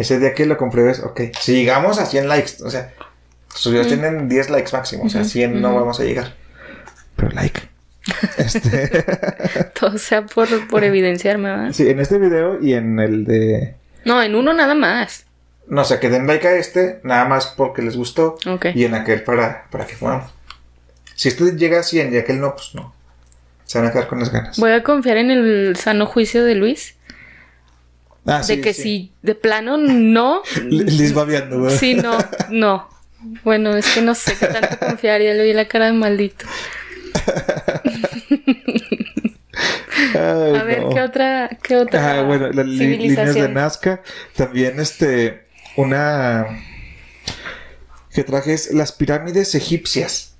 [0.00, 1.20] Ese día que lo compruebes, ok.
[1.38, 2.94] Si llegamos a 100 likes, o sea,
[3.54, 6.34] sus videos tienen 10 likes máximo, o sea, 100 no vamos a llegar.
[7.16, 7.60] Pero like.
[8.38, 9.04] Este,
[9.78, 11.72] Todo sea por, por evidenciarme, ¿verdad?
[11.72, 13.74] sí, en este video y en el de.
[14.06, 15.26] No, en uno nada más.
[15.66, 18.38] No, o sea, que den like a este, nada más porque les gustó.
[18.46, 18.68] Ok.
[18.74, 20.32] Y en aquel para, para que fuéramos.
[21.14, 22.94] Si este llega a 100 y aquel no, pues no.
[23.66, 24.58] Se van a quedar con las ganas.
[24.58, 26.96] Voy a confiar en el sano juicio de Luis.
[28.30, 28.82] Ah, de que sí.
[28.82, 30.42] si de plano no.
[30.56, 31.76] L- Liz va viendo, ¿verdad?
[31.78, 32.16] Sí, no,
[32.50, 32.88] no.
[33.44, 35.20] Bueno, es que no sé qué tanto confiar.
[35.20, 36.46] Ya le vi la cara de maldito.
[40.14, 40.90] Ay, A ver, no.
[40.90, 43.48] ¿qué otra, qué otra Ah, bueno, las líneas de?
[43.48, 44.02] Nazca.
[44.34, 45.44] También, este,
[45.76, 46.46] una
[48.14, 50.34] que traje es las pirámides egipcias.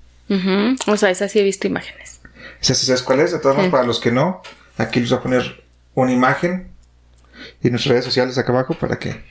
[0.87, 2.21] O sea, esa sí he visto imágenes.
[2.61, 3.31] ¿Sí ¿Sabes cuál es?
[3.31, 3.69] De todas Sí.
[3.69, 4.41] para los que no,
[4.77, 6.70] aquí les voy a poner una imagen
[7.61, 9.21] y nuestras redes sociales acá abajo para que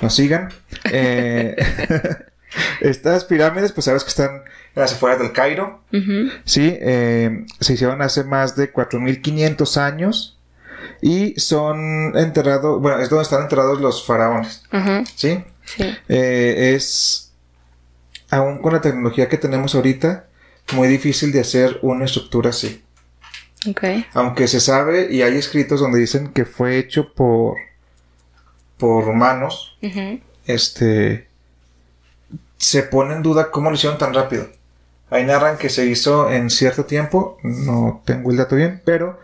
[0.00, 0.52] nos sigan.
[0.90, 1.56] Eh,
[2.80, 4.42] estas pirámides, pues sabes que están
[4.74, 5.82] en las afueras del Cairo.
[6.44, 10.38] Sí, eh, se hicieron hace más de 4500 años
[11.00, 14.64] y son enterrados, bueno, es donde están enterrados los faraones.
[15.14, 15.42] Sí.
[16.08, 17.32] Eh, es,
[18.30, 20.26] aún con la tecnología que tenemos ahorita,
[20.74, 22.82] muy difícil de hacer una estructura así.
[24.14, 27.56] Aunque se sabe y hay escritos donde dicen que fue hecho por,
[28.76, 29.78] por humanos,
[30.46, 31.28] este,
[32.56, 34.48] se pone en duda cómo lo hicieron tan rápido.
[35.10, 39.20] Ahí narran que se hizo en cierto tiempo, no tengo el dato bien, pero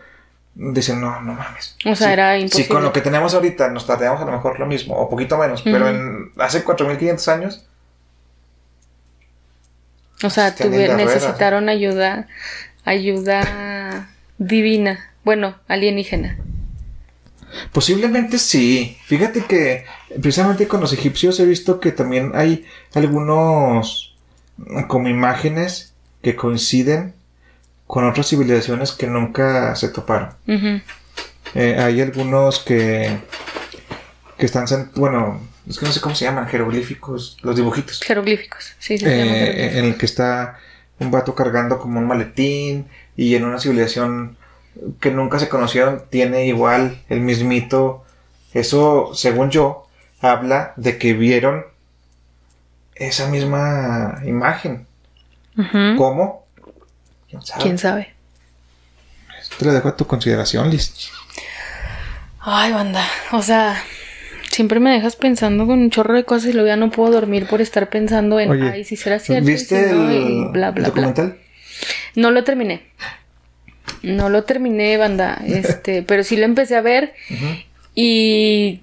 [0.55, 1.75] dicen, no, no mames.
[1.85, 2.69] O sea, era Si imposible.
[2.75, 5.61] con lo que tenemos ahorita nos tardamos a lo mejor lo mismo, o poquito menos,
[5.63, 5.87] pero Ujú.
[5.87, 7.65] en hace 4500 años,
[10.23, 10.97] O sea, tuve- ruedas.
[10.97, 12.27] necesitaron ayuda,
[12.85, 15.11] ayuda divina.
[15.23, 16.37] Bueno, alienígena.
[17.71, 18.97] posiblemente sí.
[19.05, 19.85] Fíjate que
[20.21, 24.15] precisamente con los egipcios he visto que también hay algunos
[24.87, 27.13] como imágenes que coinciden
[27.87, 30.29] con otras civilizaciones que nunca se toparon.
[31.55, 33.17] Eh, hay algunos que
[34.37, 38.73] que están bueno es que no sé cómo se llaman jeroglíficos los dibujitos Jeroglíficos.
[38.79, 39.75] Sí, sí, se Eh, jeroglíficos.
[39.77, 40.59] en el que está
[40.99, 42.87] un vato cargando como un maletín
[43.21, 44.37] y en una civilización
[45.01, 48.05] que nunca se conocieron tiene igual el mismito
[48.53, 49.87] eso según yo
[50.21, 51.65] habla de que vieron
[52.95, 54.87] esa misma imagen
[55.97, 56.45] cómo
[57.29, 58.13] quién sabe ¿Quién sabe?
[59.57, 61.11] te lo dejo a tu consideración Liz
[62.41, 63.05] Ay, banda.
[63.33, 63.75] O sea,
[64.49, 67.47] siempre me dejas pensando con un chorro de cosas y luego ya no puedo dormir
[67.47, 69.49] por estar pensando en, Oye, ay, si será cierto.
[69.49, 70.87] y ¿viste si no, y el bla, bla, bla.
[70.87, 71.37] documental?
[72.15, 72.83] No lo terminé.
[74.03, 75.41] No lo terminé, banda.
[75.45, 77.13] Este, pero sí lo empecé a ver
[77.95, 78.81] y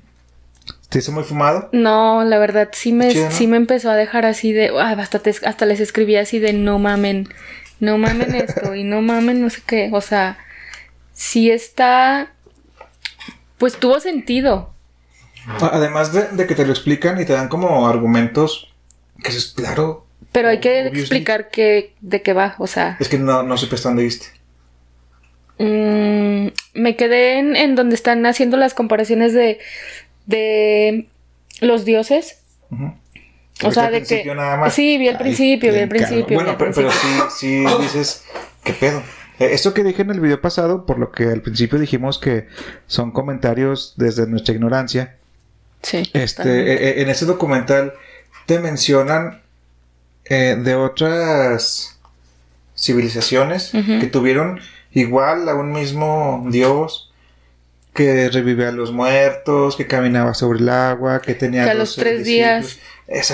[0.88, 1.68] ¿Te hizo muy fumado?
[1.72, 3.30] no, la verdad sí me, Chido, ¿no?
[3.32, 6.52] sí me empezó a dejar así de, ay, hasta, te- hasta les escribí así de
[6.52, 7.28] no mamen,
[7.80, 9.90] no mamen esto y no mamen no sé qué.
[9.92, 10.38] O sea,
[11.12, 12.32] sí está,
[13.58, 14.72] pues tuvo sentido.
[15.60, 18.72] Además de, de que te lo explican y te dan como argumentos
[19.22, 20.05] que es claro.
[20.37, 21.01] Pero hay que Obviously.
[21.01, 24.27] explicar qué, de qué va, o sea, Es que no, no supe hasta dónde viste.
[25.59, 29.59] mm, me quedé en, en donde están haciendo las comparaciones de,
[30.27, 31.07] de
[31.61, 32.40] los dioses.
[32.70, 32.92] Ujú.
[33.64, 34.25] O sea, Al de que...
[34.35, 34.75] nada más.
[34.75, 35.88] Sí, vi el Ay, principio, vi caro.
[35.88, 36.35] principio.
[36.37, 38.25] Bueno, pero, pero sí, sí dices,
[38.62, 39.03] ¿qué pedo?
[39.38, 42.49] Eh, Esto que dije en el video pasado, por lo que al principio dijimos que
[42.87, 45.16] son comentarios desde nuestra ignorancia,
[45.83, 46.03] Sí.
[46.12, 47.94] este, eh, eh, en ese documental
[48.44, 49.40] te mencionan
[50.28, 51.98] eh, de otras
[52.76, 54.60] civilizaciones que tuvieron
[54.92, 57.10] igual a un mismo Dios
[57.94, 61.96] que revivía a los muertos, que caminaba sobre el agua, que tenía Que a los
[61.96, 62.78] tres días-.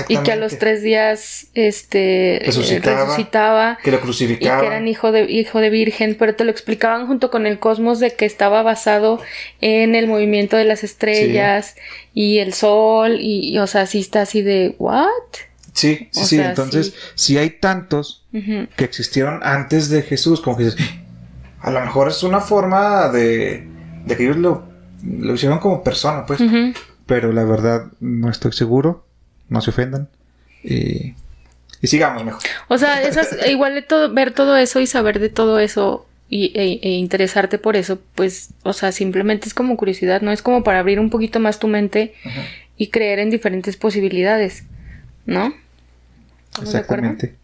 [0.09, 3.07] Y que a los tres días este, Resucitaba.
[3.07, 4.61] resucitaba que lo y crucificaban.
[4.61, 7.99] que eran hijo de, hijo de virgen, pero te lo explicaban junto con el cosmos
[7.99, 9.19] de que estaba basado
[9.63, 11.75] en el movimiento de las estrellas
[12.13, 15.09] y el sol y, y, o sea, sí está así de, ¿what?
[15.73, 16.37] Sí, sí, O sí.
[16.37, 16.95] sea, Entonces, sí.
[17.15, 20.81] si hay tantos que existieron antes de Jesús, como que dices,
[21.61, 23.67] a lo mejor es una forma de,
[24.05, 24.65] de que ellos lo,
[25.07, 26.41] lo hicieron como persona, pues.
[27.07, 29.07] Pero la verdad no estoy seguro.
[29.49, 30.09] No se ofendan.
[30.65, 31.15] Y,
[31.83, 32.41] y sigamos mejor.
[32.69, 36.53] O sea, esas, igual de todo, ver todo eso y saber de todo eso y,
[36.59, 40.33] e, e interesarte por eso, pues, o sea, simplemente es como curiosidad, ¿no?
[40.33, 42.15] Es como para abrir un poquito más tu mente
[42.79, 44.65] y creer en diferentes posibilidades,
[45.27, 45.55] ¿no?
[46.61, 47.37] Exactamente.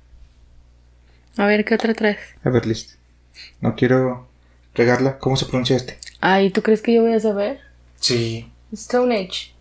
[1.36, 2.18] A ver, ¿qué otra traes?
[2.44, 2.98] A ver, Liz.
[3.60, 4.28] No quiero
[4.74, 5.18] regarla.
[5.18, 5.98] ¿Cómo se pronuncia este?
[6.20, 7.60] Ay, ¿tú crees que yo voy a saber?
[8.00, 8.50] Sí.
[8.72, 9.52] Stone Age.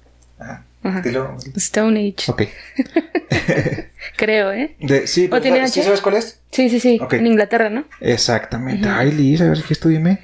[0.83, 1.01] Ajá.
[1.01, 1.37] Dilo.
[1.55, 2.31] Stone Age.
[2.31, 2.41] Ok.
[4.17, 4.75] Creo, ¿eh?
[4.79, 5.83] De, sí, pero tiene ¿sí H?
[5.83, 6.39] sabes cuál es?
[6.51, 6.99] Sí, sí, sí.
[7.01, 7.13] Ok.
[7.13, 7.85] En Inglaterra, ¿no?
[7.99, 8.87] Exactamente.
[8.87, 10.19] Ay, Liz, a ver qué esto dime.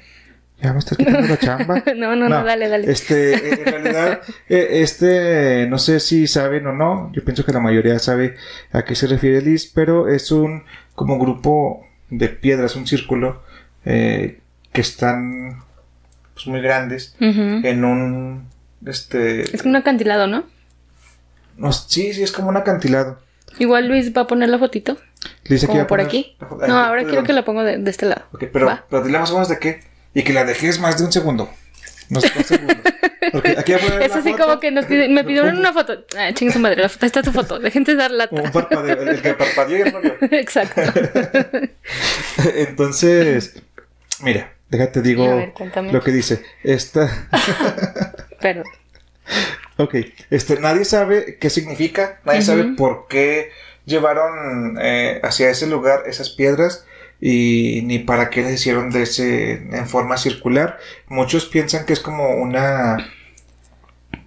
[0.64, 1.82] Ya me estás quitando la chamba.
[1.96, 2.90] No, no, no, dale, dale.
[2.90, 7.12] Este, eh, en realidad, eh, este, no sé si saben o no.
[7.12, 8.36] Yo pienso que la mayoría sabe
[8.72, 13.42] a qué se refiere Liz, pero es un como grupo de piedras, un círculo
[13.84, 14.40] eh,
[14.72, 15.62] que están
[16.32, 18.48] pues, muy grandes en un,
[18.86, 20.44] este, Es como un acantilado, ¿no?
[21.56, 23.18] no, sí, sí, es como un acantilado.
[23.58, 24.96] Igual Luis va a poner la fotito.
[25.44, 26.36] Liz, aquí Como va a por poner- aquí.
[26.66, 28.22] No, ahora quiero que la pongo de, de este lado.
[28.32, 28.84] Ok, pero, Va.
[28.90, 29.80] pero dile más o menos de qué.
[30.14, 31.50] Y que la dejes más de un segundo.
[32.08, 32.76] No sé, dos segundos.
[33.32, 34.44] Porque aquí Es la así foto.
[34.44, 36.04] como que nos pide- me pidieron una foto.
[36.16, 37.58] Ah, chingue su madre, la foto, ahí está tu foto.
[37.58, 38.36] Dejen de dar lata.
[38.40, 40.14] Un parpadeo, el, que parpadeó y el no vio.
[40.30, 40.80] Exacto.
[42.54, 43.54] Entonces,
[44.20, 45.52] mira, déjate digo ver,
[45.92, 46.42] lo que dice.
[46.62, 47.28] Esta,
[48.40, 48.64] Perdón.
[49.78, 49.94] ok,
[50.30, 53.50] este, nadie sabe qué significa, nadie sabe por qué
[53.86, 56.84] llevaron eh, hacia ese lugar esas piedras
[57.20, 60.78] y ni para qué les hicieron de ese en forma circular.
[61.08, 62.98] Muchos piensan que es como una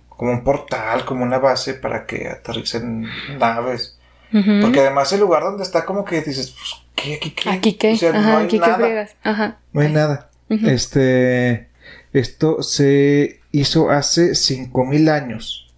[0.09, 3.97] como un portal, como una base para que aterricen naves.
[4.31, 7.15] Porque además el lugar donde está como que dices, pues, ¿qué?
[7.15, 7.49] ¿Aquí qué?
[7.49, 7.93] Aquí qué.
[7.93, 8.75] O sea, Ajá, no hay aquí nada.
[8.75, 9.15] fregas.
[9.23, 9.57] Ajá.
[9.71, 10.29] No hay nada.
[10.49, 10.67] Ujú.
[10.67, 11.69] Este,
[12.11, 15.73] esto se hizo hace 5000 años,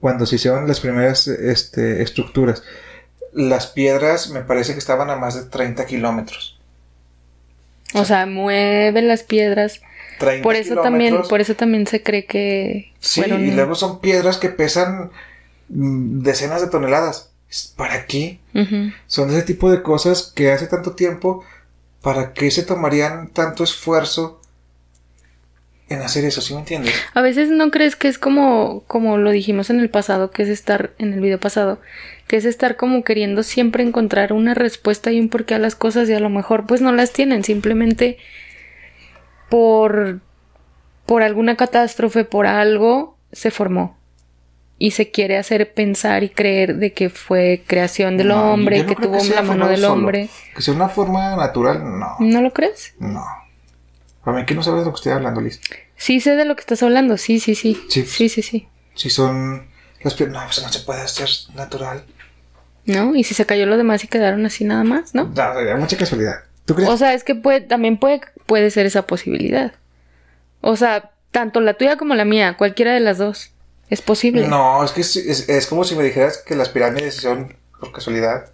[0.00, 2.62] cuando se hicieron las primeras este, estructuras.
[3.32, 6.58] Las piedras me parece que estaban a más de 30 kilómetros.
[7.94, 9.80] O sea, mueven las piedras.
[10.18, 13.44] 30 Por eso también, por eso también se cree que Sí, fueron.
[13.46, 15.10] y luego son piedras que pesan
[15.68, 17.30] mm, decenas de toneladas.
[17.76, 18.38] ¿Para qué?
[19.06, 21.42] Son ese tipo de cosas que hace tanto tiempo,
[22.00, 24.39] ¿para qué se tomarían tanto esfuerzo
[25.90, 26.40] en hacer eso?
[26.40, 26.94] ¿Sí me entiendes?
[27.12, 30.48] A veces no crees que es como, como lo dijimos en el pasado, que es
[30.48, 31.80] estar, en el video pasado,
[32.26, 36.08] que es estar como queriendo siempre encontrar una respuesta y un porqué a las cosas
[36.08, 38.18] y a lo mejor pues no las tienen, simplemente
[39.48, 40.20] por,
[41.06, 43.98] por alguna catástrofe, por algo, se formó.
[44.78, 48.86] Y se quiere hacer pensar y creer de que fue creación del No, hombre, no
[48.86, 49.92] que tuvo la mano del solo.
[49.92, 50.30] hombre.
[50.56, 52.16] Que sea una forma natural, no.
[52.20, 52.94] ¿No lo crees?
[52.98, 53.22] No.
[54.24, 55.60] Para mí que no sabes de lo que estoy hablando, Liz.
[55.96, 57.80] Sí sé de lo que estás hablando, sí, sí, sí.
[57.88, 58.04] Sí.
[58.04, 58.68] Sí, sí, sí.
[58.94, 59.66] Si son
[60.02, 62.04] las piedras, no, pues no se puede hacer natural.
[62.86, 63.14] ¿No?
[63.14, 65.24] Y si se cayó lo demás y quedaron así nada más, ¿no?
[65.34, 66.44] No, sería mucha casualidad.
[66.64, 66.88] ¿Tú crees?
[66.90, 69.72] O sea, es que puede, también puede, puede ser esa posibilidad.
[70.60, 73.52] O sea, tanto la tuya como la mía, cualquiera de las dos.
[73.88, 74.46] Es posible.
[74.46, 77.92] no, es que es, es- es como si me dijeras que las pirámides son por
[77.92, 78.50] casualidad.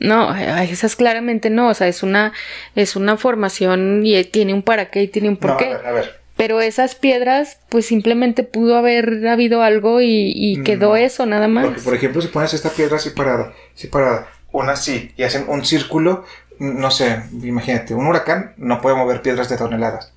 [0.00, 1.68] No, esas claramente no.
[1.68, 2.32] O sea, es una,
[2.74, 5.66] es una formación y tiene un para qué y tiene un por no, qué.
[5.66, 6.20] a ver, a ver.
[6.36, 10.96] Pero esas piedras, pues simplemente pudo haber habido algo y, y quedó No.
[10.96, 11.66] eso, nada más.
[11.66, 15.44] Porque, por ejemplo, si pones esta piedra así parada, así parada, una así, y hacen
[15.48, 16.24] un círculo,
[16.58, 20.12] no sé, imagínate, un huracán no puede mover piedras de toneladas.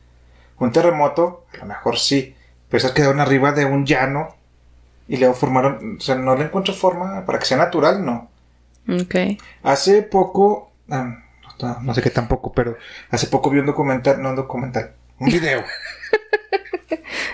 [0.60, 2.36] Un terremoto, a lo mejor sí,
[2.70, 4.34] pero esas quedaron arriba de un llano
[5.10, 8.30] y luego formaron, o sea, no le encuentro forma para que sea natural, no.
[8.88, 9.16] Ok.
[9.64, 11.24] Hace poco, ah,
[11.62, 12.78] no, no sé qué tampoco, pero
[13.10, 15.64] hace poco vi un documental, no un documental, un video.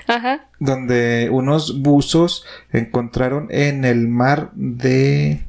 [0.07, 0.47] Ajá.
[0.59, 5.43] donde unos buzos encontraron en el mar de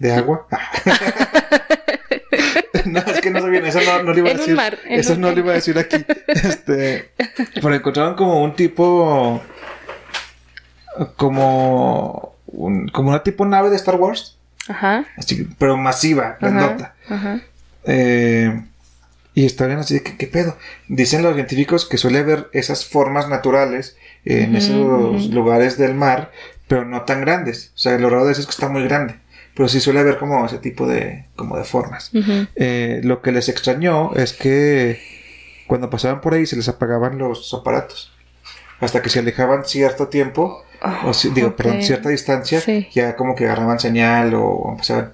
[0.00, 0.46] de agua.
[2.86, 4.56] no, es que no se viene esa no, no le iba a decir.
[4.56, 6.04] mar, eso no le iba a decir aquí.
[6.26, 7.12] Este.
[7.54, 9.40] Pero encontraron como un tipo.
[11.16, 12.29] Como.
[12.52, 14.36] Un- como una tipo nave de Star Wars.
[14.68, 15.04] Ajá.
[15.16, 16.94] Así, pero masiva, grandota.
[17.08, 17.40] Ajá.
[17.84, 18.62] Eh,
[19.34, 20.56] y estaban así de que, ¿qué pedo?
[20.88, 26.30] Dicen los científicos que suele haber esas formas naturales en esos lugares del mar,
[26.68, 27.72] pero no tan grandes.
[27.74, 29.14] O sea, lo raro de eso es que está muy grande.
[29.54, 32.10] Pero sí suele haber como ese tipo de, como de formas.
[32.56, 35.00] Eh, lo que les extrañó es que
[35.66, 38.12] cuando pasaban por ahí se les apagaban los aparatos.
[38.80, 40.64] Hasta que se alejaban cierto tiempo,
[41.04, 41.56] o si- digo, ok.
[41.56, 42.88] perdón, cierta distancia, Sí.
[42.92, 45.12] ya como que agarraban señal o empezaban.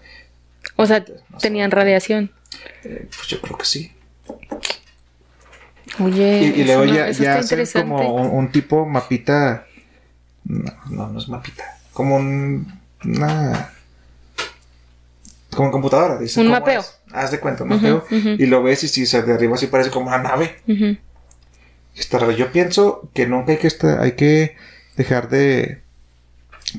[0.77, 1.15] O sea, No sé.
[1.41, 2.31] tenían radiación.
[2.85, 3.93] eh, pues yo creo que sí.
[6.01, 9.67] Oye, Y, y luego no- ya, ya hacen como un, un tipo mapita.
[10.45, 11.65] No, no, no es mapita.
[11.93, 12.81] Como un.
[13.05, 13.71] Una.
[15.55, 16.19] Como en computadora.
[16.19, 16.81] Dice Un mapeo.
[16.81, 16.99] es.
[17.13, 18.05] Haz de cuenta, un mapeo.
[18.11, 20.57] Y lo ves y si se de arriba sí parece como una nave.
[21.95, 22.33] Está raro.
[22.33, 24.57] Yo pienso que nunca hay que estar, hay que
[24.97, 25.83] dejar de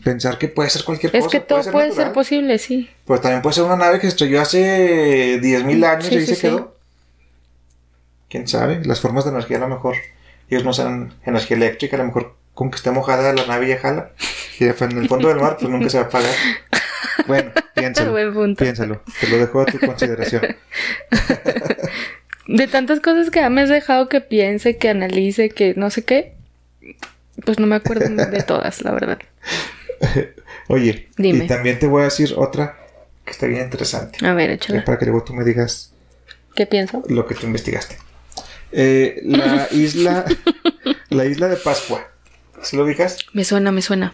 [0.04, 1.40] pensar que puede ser cualquier Es cosa.
[1.40, 2.90] que todo puede ser natural, posible, sí.
[3.06, 6.22] Pero también puede ser una nave que se estrelló hace 10.000 años Sí, y ahí
[6.26, 6.42] sí, se sí.
[6.42, 6.76] quedó.
[8.30, 8.84] ¿Quién sabe?
[8.84, 9.96] Las formas de energía a lo mejor.
[10.50, 13.78] Ellos no usan energía eléctrica, a lo mejor con que esté mojada la nave ya
[13.80, 14.12] jala.
[14.60, 16.34] Y en el fondo del mar pues nunca se va a apagar.
[17.28, 18.12] Bueno, piénsalo.
[18.12, 18.64] Buen punto.
[18.64, 19.02] Piénsalo.
[19.22, 20.42] Te lo dejo a tu consideración.
[22.48, 26.04] De tantas cosas que ya me has dejado que piense, que analice, que no sé
[26.04, 26.34] qué,
[27.46, 29.20] pues no me acuerdo de todas, la verdad.
[30.68, 31.46] Oye, Dime.
[31.46, 32.78] y también te voy a decir otra
[33.26, 34.26] que está bien interesante.
[34.26, 34.84] A ver, échala.
[34.86, 35.94] para que luego tú me digas
[36.56, 37.04] ¿Qué pienso?
[37.10, 37.98] lo que tú investigaste.
[38.72, 40.26] Eh, la isla,
[41.10, 42.06] la isla de Pascua.
[42.62, 43.18] ¿Se lo ubicas?
[43.34, 44.14] Me suena, me suena.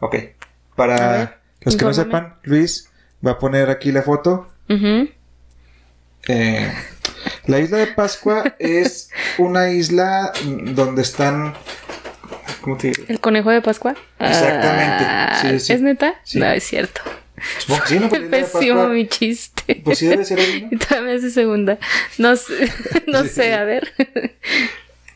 [0.00, 0.12] Ok.
[0.14, 0.34] Ver,
[0.74, 2.90] Para los que no sepan, Luis
[3.24, 4.48] va a poner aquí la foto.
[6.28, 6.72] Eh,
[7.46, 11.54] la isla de Pascua es una isla donde están.
[12.66, 13.04] ¿Cómo te digo?
[13.06, 13.94] ¿El conejo de Pascua?
[14.18, 15.04] Exactamente.
[15.06, 15.72] Ah, Sí, sí.
[15.72, 16.16] ¿Es neta?
[16.24, 16.40] Sí.
[16.40, 17.00] No, es cierto.
[17.60, 18.08] Supongo que sí, ¿no?
[18.30, 19.80] Pésimo mi chiste.
[19.84, 20.68] Pues sí debe ser ahí, ¿no?
[20.72, 21.78] Y todavía me hace segunda.
[22.18, 22.68] No sé,
[23.06, 23.92] no sé, a ver.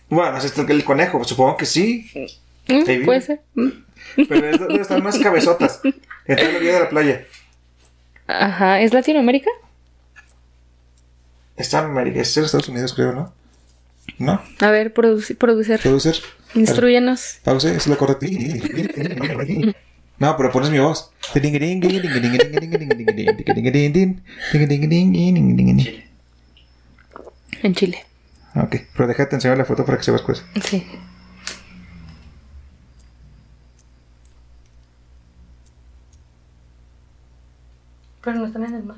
[0.08, 2.08] Bueno, es esto que el conejo, pues supongo que sí.
[2.68, 3.04] Mm.
[3.04, 3.40] Puede ser.
[3.54, 3.68] Mm.
[4.28, 5.80] Pero es donde están unas cabezotas.
[5.82, 7.24] En toda la orilla de la playa.
[8.28, 9.50] Ajá, ¿es Latinoamérica?
[11.56, 13.34] Está en América, es en Estados Unidos, creo, ¿no?
[14.18, 14.40] ¿No?
[14.60, 16.16] A ver, produci- producer, ¿Producer?
[16.54, 17.38] Instruyenos.
[17.44, 18.26] Pause, es la correcta.
[20.18, 21.10] No, pero pones mi voz.
[27.62, 28.04] En Chile.
[28.56, 30.42] Ok, pero déjate enseñar la foto para que sepas pues.
[30.64, 30.84] Sí.
[38.22, 38.96] Pero no están en el mar.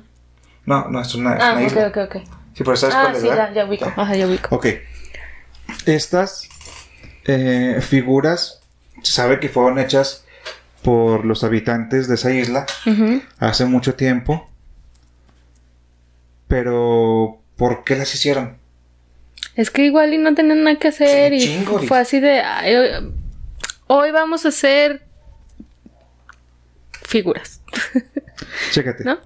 [0.65, 1.87] No, no, es una, es Ah, una ok, isla.
[1.87, 2.15] ok, ok.
[2.53, 3.49] Sí, pero ¿sabes Ah, cuál es, sí, verdad?
[3.49, 3.85] ya, ya ubico.
[3.85, 4.55] Ajá, ya ubico.
[4.55, 4.67] Ok.
[5.85, 6.47] Estas
[7.25, 8.59] eh, figuras
[9.01, 10.23] se sabe que fueron hechas
[10.81, 12.65] por los habitantes de esa isla
[13.39, 14.49] hace mucho tiempo.
[16.47, 18.57] Pero, ¿por qué las hicieron?
[19.55, 22.41] Es que igual y no tenían nada que hacer Sí, y chingo, fue así de
[22.41, 23.13] "Ay, hoy,
[23.87, 25.03] hoy vamos a hacer
[27.03, 27.61] figuras,
[28.71, 29.03] Chécate.
[29.03, 29.19] ¿no?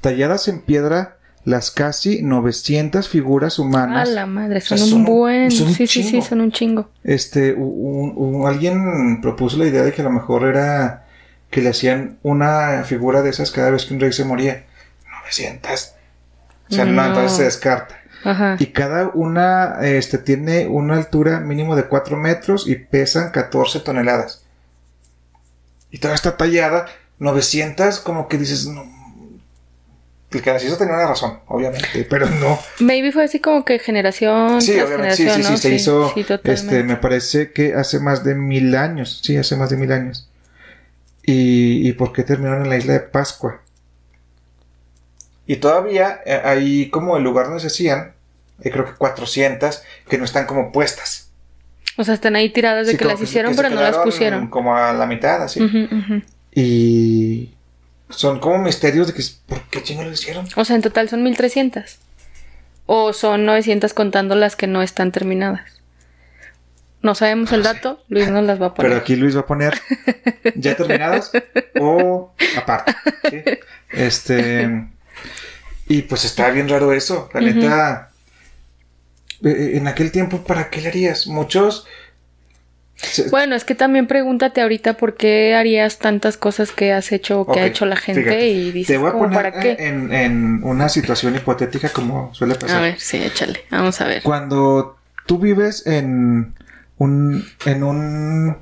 [0.00, 1.17] Talladas en piedra
[1.48, 4.08] las casi 900 figuras A humanas.
[4.10, 5.50] la madre, O sea, son un buen.
[5.50, 6.90] son un sí, sí, sí, son un chingo.
[7.04, 11.06] Este, un- un- alguien propuso la idea de que a lo mejor era
[11.50, 14.66] que le hacían una figura de esas cada vez que un rey se moría.
[15.22, 15.94] 900.
[16.70, 17.06] O sea, no, No.
[17.06, 17.94] entonces se descarta.
[18.24, 18.56] Ajá.
[18.58, 24.44] Y cada una este, tiene una altura mínimo de 4 metros y pesan 14 toneladas.
[25.90, 26.86] Y toda está tallada,
[27.18, 28.97] 900, como que dices, no.
[30.30, 32.58] El que las hizo tenía una razón, obviamente, pero no.
[32.80, 36.26] Maybe fue así como que generación Sí, tras obviamente, sí, sí, sí, se hizo, sí,
[36.44, 40.28] este, me parece que hace más de mil años, sí, hace más de mil años.
[41.24, 43.62] ¿Y, y por qué terminaron en la isla de Pascua?
[45.46, 48.12] Y todavía eh, hay como el lugar donde se hacían,
[48.62, 51.30] hay creo que 400 que no están como puestas.
[51.96, 54.48] O sea, están ahí tiradas de Sí, que las hicieron, que pero no las pusieron.
[54.48, 55.60] Como a la mitad, así.
[56.54, 57.54] Y
[58.10, 60.46] son como misterios de que, ¿por qué chingo lo hicieron?
[60.56, 61.98] O sea, en total son 1300.
[62.86, 65.82] O son 900 contando las que no están terminadas.
[67.02, 68.90] No sabemos el dato, Luis nos las va a poner.
[68.90, 69.78] Pero aquí Luis va a poner
[70.56, 71.30] ya terminadas
[71.80, 72.94] o aparte.
[73.30, 73.42] ¿sí?
[73.92, 74.88] Este.
[75.86, 77.28] Y pues está bien raro eso.
[77.34, 78.10] La neta.
[79.44, 81.26] eh, En aquel tiempo, ¿para qué le harías?
[81.28, 81.86] Muchos
[83.30, 87.52] Bueno, es que también pregúntate ahorita por qué harías tantas cosas que has hecho o
[87.52, 89.76] que ha hecho la gente fíjate, y dices, Te voy a poner ¿para qué?
[89.78, 92.78] En, en una situación hipotética como suele pasar.
[92.78, 93.64] A ver, sí, échale.
[93.70, 94.22] Vamos a ver.
[94.22, 96.54] Cuando tú vives en
[96.98, 98.56] un en un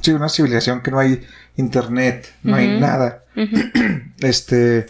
[0.00, 1.26] sí, una civilización que no hay
[1.56, 3.24] internet, no hay nada.
[4.20, 4.86] Este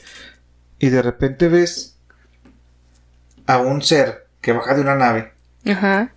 [0.78, 1.96] y de repente ves
[3.46, 5.32] a un ser que baja de una nave
[5.66, 6.12] Ajá.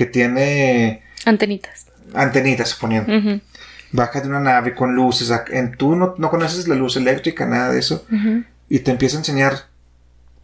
[0.00, 1.88] Que tiene Antenitas.
[2.14, 3.14] antenitas suponiendo.
[3.14, 3.38] Ujú,
[3.92, 7.70] Baja de una nave con luces, en tú no, no conoces la luz eléctrica, nada
[7.70, 8.06] de eso.
[8.70, 9.66] y te empieza a enseñar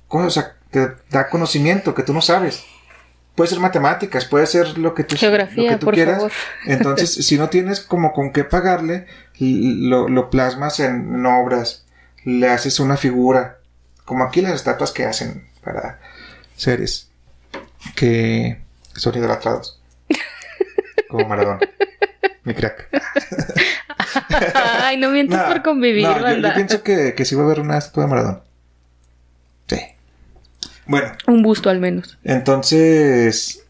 [0.09, 2.65] cosas, o sea, te da conocimiento que tú no sabes.
[3.35, 6.17] Puede ser matemáticas, puede ser lo que tú, Geografía, lo que tú por quieras.
[6.17, 6.33] favor.
[6.67, 9.07] Entonces, si no tienes como con qué pagarle,
[9.39, 11.87] lo, lo plasmas en, en obras,
[12.25, 13.57] le haces una figura,
[14.05, 15.99] como aquí las estatuas que hacen para
[16.57, 17.09] seres
[17.95, 18.66] que
[19.01, 19.81] son idolatrados.
[21.09, 21.61] Como Maradona.
[22.45, 22.89] Mi crack.
[24.55, 27.61] Ay, no mientes No, por convivir, no, yo- pienso que, que sí va a haber
[27.61, 28.41] una estatua de Maradona.
[29.67, 29.81] Sí.
[30.87, 32.17] Bueno, Un busto al menos.
[32.25, 33.65] entonces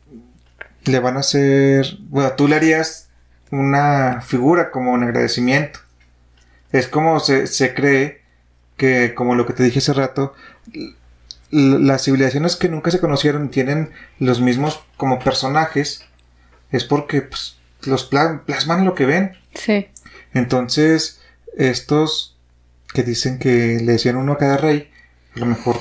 [0.85, 1.97] le van a hacer.
[2.01, 3.09] Bueno, tú le harías
[3.51, 5.81] una figura como un agradecimiento.
[6.73, 8.23] Es como se, se cree
[8.77, 10.35] que, como lo que te dije hace rato,
[11.51, 16.05] las civilizaciones que nunca se conocieron tienen los mismos como personajes,
[16.71, 19.33] es porque pues, los pla- plasman lo que ven.
[19.55, 19.87] Sí.
[20.35, 21.21] Entonces,
[21.57, 22.37] estos
[22.93, 24.91] que dicen que le decían uno a cada rey,
[25.35, 25.77] a lo mejor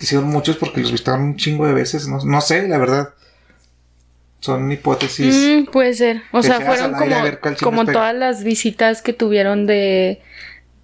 [0.00, 3.10] hicieron muchos porque los visitaron un chingo de veces, no, no sé, la verdad.
[4.40, 5.34] Son hipótesis.
[5.34, 6.22] Mm, puede ser.
[6.30, 7.16] O sea, fueron como,
[7.62, 10.20] como todas las visitas que tuvieron de,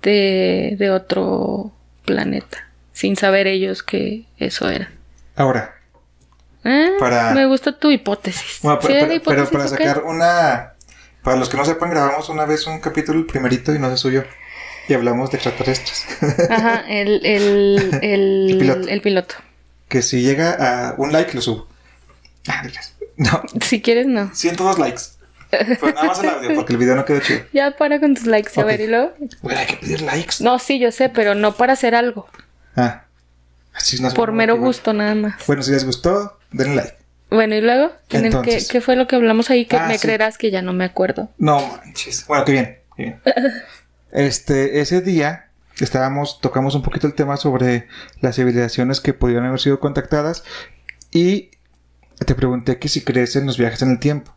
[0.03, 1.71] de, de otro
[2.07, 2.70] planeta.
[3.01, 4.91] Sin saber ellos que eso era.
[5.35, 5.75] Ahora,
[6.63, 8.59] Eh, Para- Me gusta tu hipótesis.
[8.61, 10.73] bueno, ¿Sí pero, era pero- hipótesis pero para sacar una...
[11.23, 13.97] Para los que no sepan, grabamos una vez un capítulo, el primerito, y no se
[13.97, 14.25] subió.
[14.87, 16.05] Y hablamos de extraterrestres.
[16.51, 18.89] Ajá, el, el, el, El piloto.
[18.89, 19.35] el piloto.
[19.89, 21.67] que si llega a un like, lo subo.
[22.49, 22.63] Ah.
[23.17, 24.31] No, Si quieres, no.
[24.35, 25.03] 102 likes.
[25.51, 27.41] Pero nada más el audio, porque el video no quedó chido.
[27.55, 28.67] Ya para con tus likes, a Ok.
[28.67, 29.13] ver, y luego.
[29.43, 30.37] Bueno, hay que pedir likes.
[30.41, 32.29] No, sí, yo sé, pero no para hacer algo.
[32.77, 33.05] Ah.
[33.75, 35.47] Así no es Por mero gusto, nada más.
[35.47, 36.95] Bueno, si les gustó, denle like.
[37.31, 38.67] Bueno, y luego, ¿Quién es- Entonces.
[38.67, 39.65] ¿qué, qué fue lo que hablamos ahí?
[39.67, 40.01] Que Ah, me sí.
[40.03, 41.31] creerás que ya no me acuerdo.
[41.39, 42.27] No manches.
[42.27, 42.79] Bueno, qué bien.
[42.97, 43.21] qué bien.
[44.13, 45.51] Este, ese día
[45.81, 47.87] estábamos, tocamos un poquito el tema sobre
[48.21, 50.43] las civilizaciones que podrían haber sido contactadas
[51.13, 51.51] y
[52.27, 54.35] te pregunté que si crees en los viajes en el tiempo.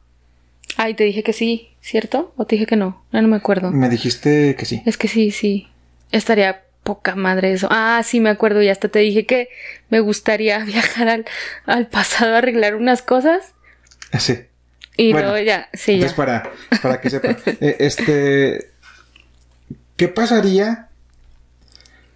[0.78, 2.34] Ay, te dije que sí, ¿cierto?
[2.38, 3.04] ¿O te dije que no?
[3.12, 3.72] Ya no me acuerdo.
[3.72, 4.82] Me dijiste que sí.
[4.86, 5.68] Es que sí, sí.
[6.12, 7.68] Estaría poca madre eso.
[7.72, 8.62] Ah, sí, me acuerdo.
[8.62, 9.50] Y hasta te dije que
[9.90, 11.26] me gustaría viajar al,
[11.66, 13.54] al pasado a arreglar unas cosas.
[14.20, 14.40] Sí.
[14.96, 16.16] Y Bueno, luego ya, sí, Entonces, ya.
[16.16, 17.38] para, para que sepan.
[17.62, 18.70] Eh, este.
[19.96, 20.90] ¿Qué pasaría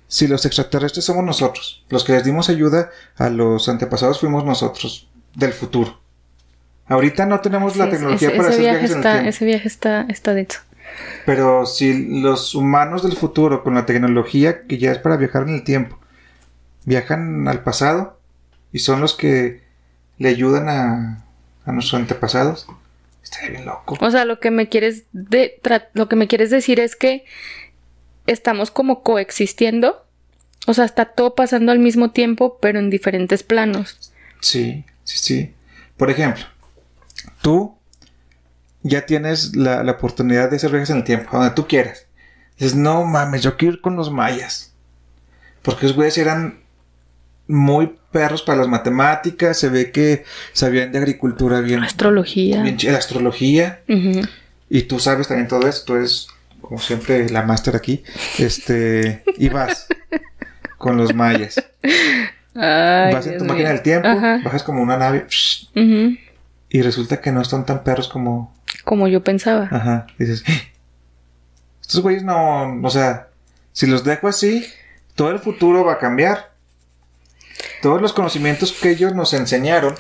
[0.08, 1.84] si los extraterrestres somos nosotros?
[1.90, 6.00] Los que les dimos ayuda a los antepasados fuimos nosotros, del futuro.
[6.88, 9.30] Ahorita no tenemos la tecnología ese, para ese hacer viaje viajes en el está, tiempo.
[9.30, 10.06] ese viaje está.
[11.26, 15.56] Pero si los humanos del futuro, con la tecnología que ya es para viajar en
[15.56, 16.00] el tiempo,
[16.86, 18.20] viajan al pasado
[18.72, 19.62] y son los que
[20.18, 21.26] le ayudan a,
[21.66, 22.68] a nuestros antepasados,
[23.22, 23.98] estaría bien loco.
[24.00, 25.60] O sea, lo que me quieres de,
[25.94, 27.26] lo que me quieres decir es que
[28.26, 30.04] estamos como coexistiendo.
[30.66, 34.12] O sea, está todo pasando al mismo tiempo, pero en diferentes planos.
[34.42, 35.54] Sí, sí, sí.
[35.96, 36.44] Por ejemplo,
[37.42, 37.77] tú
[38.88, 42.06] ya tienes la, la oportunidad de hacer viajes en el tiempo, a donde tú quieras.
[42.58, 44.74] Dices, no mames, yo quiero ir con los mayas.
[45.62, 46.60] Porque los güeyes eran
[47.48, 50.24] muy perros para las matemáticas, se ve que
[50.54, 52.62] sabían de agricultura bien, Astrología.
[52.64, 53.82] bien la astrología.
[54.70, 56.28] Y tú sabes también todo eso, tú eres
[56.62, 58.04] como siempre la máster aquí.
[58.38, 59.88] Este, y vas
[60.78, 61.56] con los mayas.
[62.56, 64.42] Ay, vas en tu máquina del tiempo, Ajá.
[64.44, 65.28] bajas como una nave.
[66.70, 68.56] Y resulta que no están tan perros como.
[68.88, 69.68] Como yo pensaba.
[69.70, 70.08] Ajá.
[70.18, 70.46] Dices.
[70.48, 70.54] "¡Ah!
[71.82, 72.80] Estos güeyes no.
[72.82, 73.28] O sea,
[73.74, 74.66] si los dejo así,
[75.14, 76.54] todo el futuro va a cambiar.
[77.82, 79.94] Todos los conocimientos que ellos nos enseñaron.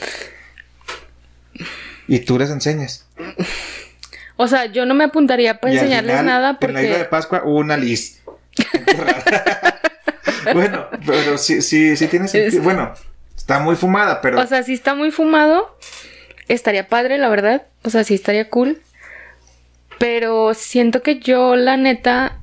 [2.07, 3.05] Y tú les enseñas.
[4.38, 7.03] O sea, yo no me apuntaría para Y enseñarles final, nada En la isla de
[7.03, 7.09] porque.
[7.09, 8.21] Pascua hubo una lis.
[8.71, 9.81] Enterrada.
[10.53, 12.63] bueno, pero sí, sí, sí tiene sentido.
[12.63, 12.93] Bueno,
[13.35, 14.39] está muy fumada, pero.
[14.39, 15.77] O sea, si está muy fumado,
[16.47, 17.63] estaría padre, la verdad.
[17.83, 18.81] O sea, sí estaría cool.
[19.99, 22.39] Pero siento que yo, la neta.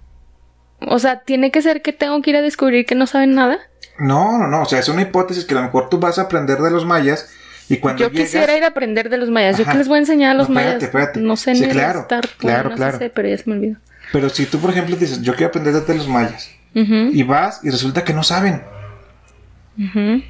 [0.81, 3.59] O sea, tiene que ser que tengo que ir a descubrir que no saben nada.
[3.99, 4.63] No, no, no.
[4.63, 6.85] O sea, es una hipótesis que a lo mejor tú vas a aprender de los
[6.85, 7.31] mayas
[7.69, 9.57] Y cuando Yo llegas, quisiera ir a aprender de los mayas.
[9.57, 10.83] ¿Yo qué les voy a enseñar a los No, mayas?
[10.83, 11.21] espérate, espérate.
[11.21, 12.99] No sé Sí, ni claro, estar, claro, no claro.
[12.99, 13.77] sé, pero ya se me olvidó.
[14.13, 17.61] Pero si tú, por ejemplo, dices, yo quiero aprender de los mayas, Ujú, y vas
[17.63, 18.63] y resulta que no saben.
[19.79, 20.23] ujú.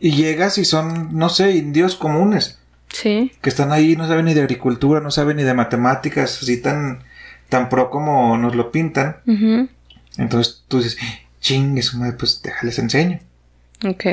[0.00, 2.58] Y llegas y son, no sé, indios comunes,
[2.92, 3.32] Sí.
[3.40, 7.02] que están ahí, no saben ni de agricultura, no saben ni de matemáticas, así tan,
[7.48, 9.16] tan pro como nos lo pintan.
[10.18, 10.98] Entonces tú dices,
[11.40, 13.18] chingue su madre, pues déjales enseño.
[13.86, 14.04] Ok.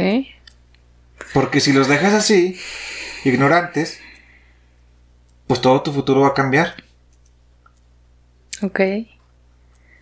[1.34, 2.57] Porque si los dejas así,
[3.25, 3.99] ignorantes,
[5.47, 6.75] pues todo tu futuro va a cambiar.
[8.61, 8.80] Ok.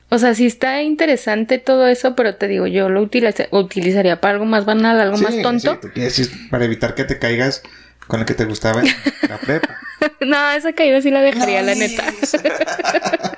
[0.09, 4.35] O sea, sí está interesante todo eso, pero te digo, yo lo utiliza- utilizaría para
[4.35, 5.73] algo más banal, algo más tonto.
[5.73, 7.61] sí, tú quieres decir, para evitar que te caigas
[8.07, 8.87] con el que te gustaba en
[9.29, 9.77] la prepa.
[10.25, 12.03] no, esa caída sí la dejaría, la neta.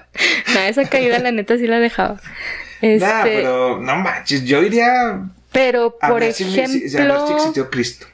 [0.54, 2.20] no, esa caída, la neta, sí la dejaba.
[2.82, 6.90] Este, Nah, pero no manches, yo iría pero, a por ver si- si- ejemplo...
[6.90, 8.06] si- a ver si existió Cristo.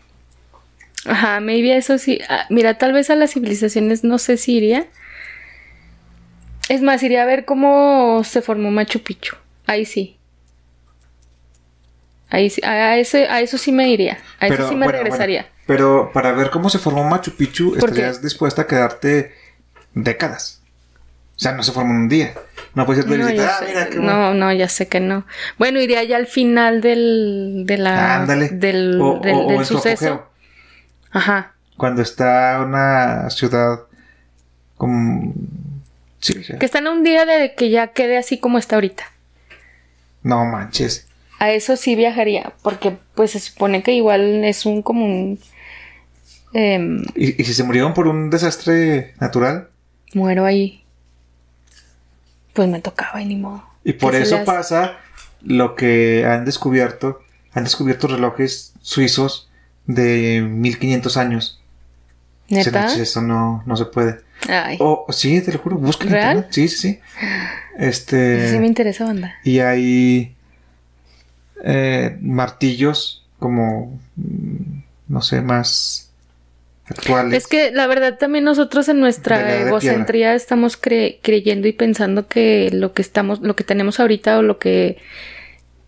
[1.05, 2.19] Ajá, maybe eso sí.
[2.29, 4.87] Ah, mira, tal vez a las civilizaciones no sé si iría.
[6.67, 9.35] Es más, iría a ver cómo se formó Machu Picchu.
[9.67, 10.17] Ahí sí.
[12.35, 14.17] Ahí a, ese, a eso sí me iría.
[14.39, 15.41] A eso sí me bueno, regresaría.
[15.43, 19.33] bueno, pero para ver cómo se formó Machu Picchu, ¿Por estarías dispuesta a quedarte
[19.93, 20.61] décadas.
[21.35, 22.33] O sea, no se formó en un día.
[22.75, 25.25] No puedes irte a No, ah, sé- mira qué no, no, ya sé que no.
[25.57, 30.29] Bueno, iría ya al final del, de la, del, o, del- o- suceso.
[31.11, 31.53] Ajá.
[31.77, 33.79] Cuando está una ciudad
[34.77, 35.33] como...
[36.19, 39.03] Sí, Que están a un día de que ya quede así como está ahorita.
[40.23, 41.04] No manches.
[41.39, 45.39] A eso sí viajaría, porque pues se supone que igual es un como un...
[46.53, 49.69] em, ¿Y, y si se murieron por un desastre natural?
[50.13, 50.83] muero ahí.
[52.53, 53.63] Pues me tocaba y ni modo.
[53.83, 54.97] Y por ¿Qué se eso pasa
[55.41, 57.19] lo que han descubierto.
[57.53, 59.49] Han descubierto relojes suizos
[59.85, 61.61] de 1500 años.
[62.47, 62.81] Se ¿Neta?
[62.83, 64.21] manches, Eso no, no se puede.
[64.47, 66.47] Ay, Oh, sí, te lo juro, busca en internet.
[66.51, 66.99] Sí, sí, sí.
[67.77, 68.27] eso sí me
[68.57, 68.65] Este.
[68.65, 69.35] interesa, banda.
[69.43, 70.34] Y hay
[71.63, 73.99] eh, martillos como.
[74.15, 76.11] mm, No sé, más
[76.87, 77.43] actuales.
[77.43, 79.37] Es que la verdad también nosotros en nuestra
[79.67, 84.41] egocentría estamos cre- creyendo y pensando que lo que estamos, lo que tenemos ahorita o
[84.41, 84.97] lo que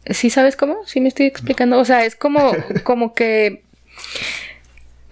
[0.09, 0.86] ¿Sí sabes cómo?
[0.86, 1.78] Sí me estoy explicando.
[1.80, 2.51] O sea, es como,
[2.84, 3.63] como que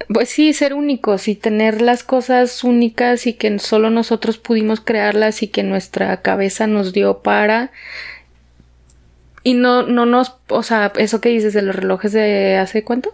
[0.07, 5.41] pues sí, ser únicos y tener las cosas únicas y que solo nosotros pudimos crearlas
[5.41, 7.71] y que nuestra cabeza nos dio para
[9.45, 13.13] y no, no nos, o sea, eso que dices de los relojes de hace cuánto?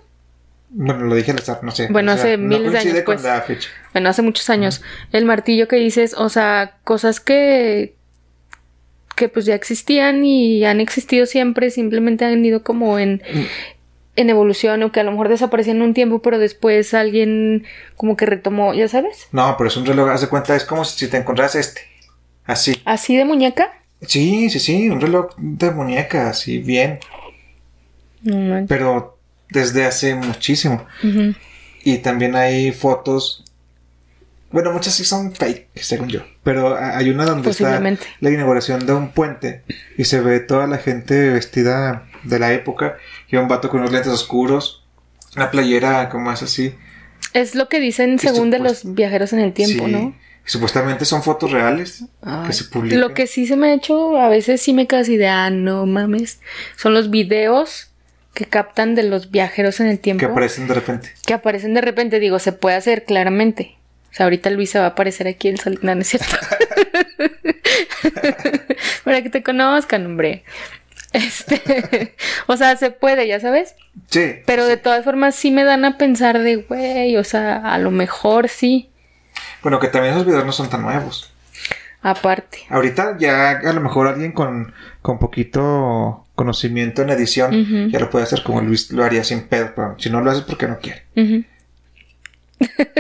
[0.70, 1.90] Bueno, lo dije al azar, no sé.
[1.92, 3.24] Bueno, O sea, hace no miles de años, con pues.
[3.24, 3.68] la fecha.
[3.92, 4.82] Bueno, hace muchos años.
[5.12, 7.96] El martillo que dices, o sea, cosas que
[9.18, 13.22] que pues ya existían y han existido siempre, simplemente han ido como en,
[14.16, 17.66] en evolución o que a lo mejor desaparecían un tiempo, pero después alguien
[17.98, 19.28] como que retomó, ¿ya sabes?
[19.34, 21.82] No, pero es un reloj, haz de cuenta, es como si te encontraras este.
[22.46, 22.82] Así.
[22.86, 23.81] Así de muñeca.
[24.08, 27.00] Sí, sí, sí, un reloj de muñeca, así bien.
[28.68, 29.18] Pero
[29.50, 30.86] desde hace muchísimo.
[31.84, 33.44] Y también hay fotos.
[34.52, 36.22] Bueno, muchas sí son fake, según yo.
[36.44, 37.80] Pero hay una donde está
[38.20, 39.64] la inauguración de un puente
[39.98, 42.98] y se ve toda la gente vestida de la época.
[43.30, 44.84] Y un vato con unos lentes oscuros,
[45.36, 46.74] una playera como es así.
[47.34, 49.92] Es lo que dicen según de supuest- los viajeros en el tiempo, Sí.
[49.92, 50.16] ¿no?
[50.52, 53.00] Supuestamente son fotos reales Ay, que se publican.
[53.00, 55.50] Lo que sí se me ha hecho, a veces sí me quedo así de, ah,
[55.50, 56.42] no mames,
[56.76, 57.88] son los videos
[58.34, 60.20] que captan de los viajeros en el tiempo.
[60.20, 61.14] que aparecen de repente.
[61.26, 63.78] que aparecen de repente, digo, se puede hacer claramente.
[64.12, 65.80] O sea, ahorita Luisa va a aparecer aquí el sol.
[65.84, 66.36] No, no es cierto.
[69.06, 70.44] Para que te conozcan, hombre.
[71.14, 72.14] Este,
[72.48, 73.76] o sea, se puede, ya sabes.
[74.10, 74.34] Sí.
[74.46, 77.90] Pero de todas formas sí me dan a pensar de, güey, o sea, a lo
[77.90, 78.91] mejor sí.
[79.62, 81.32] Bueno, que también esos videos no son tan nuevos.
[82.02, 82.60] Aparte.
[82.70, 88.24] Ahorita ya a lo mejor alguien con, con poquito conocimiento en edición ya lo puede
[88.24, 91.04] hacer como Luis lo haría sin pedo, pero si no lo haces porque no quiere.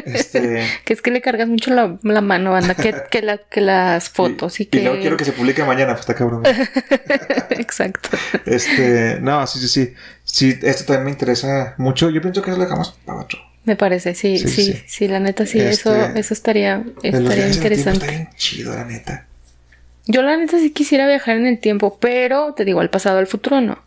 [0.05, 3.62] Este, Que es que le cargas mucho la, la mano, anda, que, que, la, que
[3.62, 4.80] las fotos y, y, que...
[4.80, 6.43] y luego quiero que se publique mañana, pues está cabrón.
[7.49, 8.09] Exacto.
[8.45, 9.93] Este, no, sí, sí, sí.
[10.24, 12.09] Sí, esto también me interesa mucho.
[12.09, 13.39] Yo pienso que eso lo dejamos para otro.
[13.64, 14.84] Me parece, sí, Sí, sí, sí.
[14.88, 18.05] sí, la neta sí, Este, eso, eso estaría, estaría interesante.
[18.05, 19.28] Está bien chido, la neta.
[20.07, 23.28] Yo la neta sí quisiera viajar en el tiempo, pero te digo, al pasado, al
[23.28, 23.80] futuro no.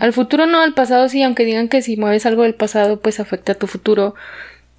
[0.00, 3.18] Al futuro no, al pasado sí, aunque digan que si mueves algo del pasado, pues
[3.20, 4.14] afecta a tu futuro.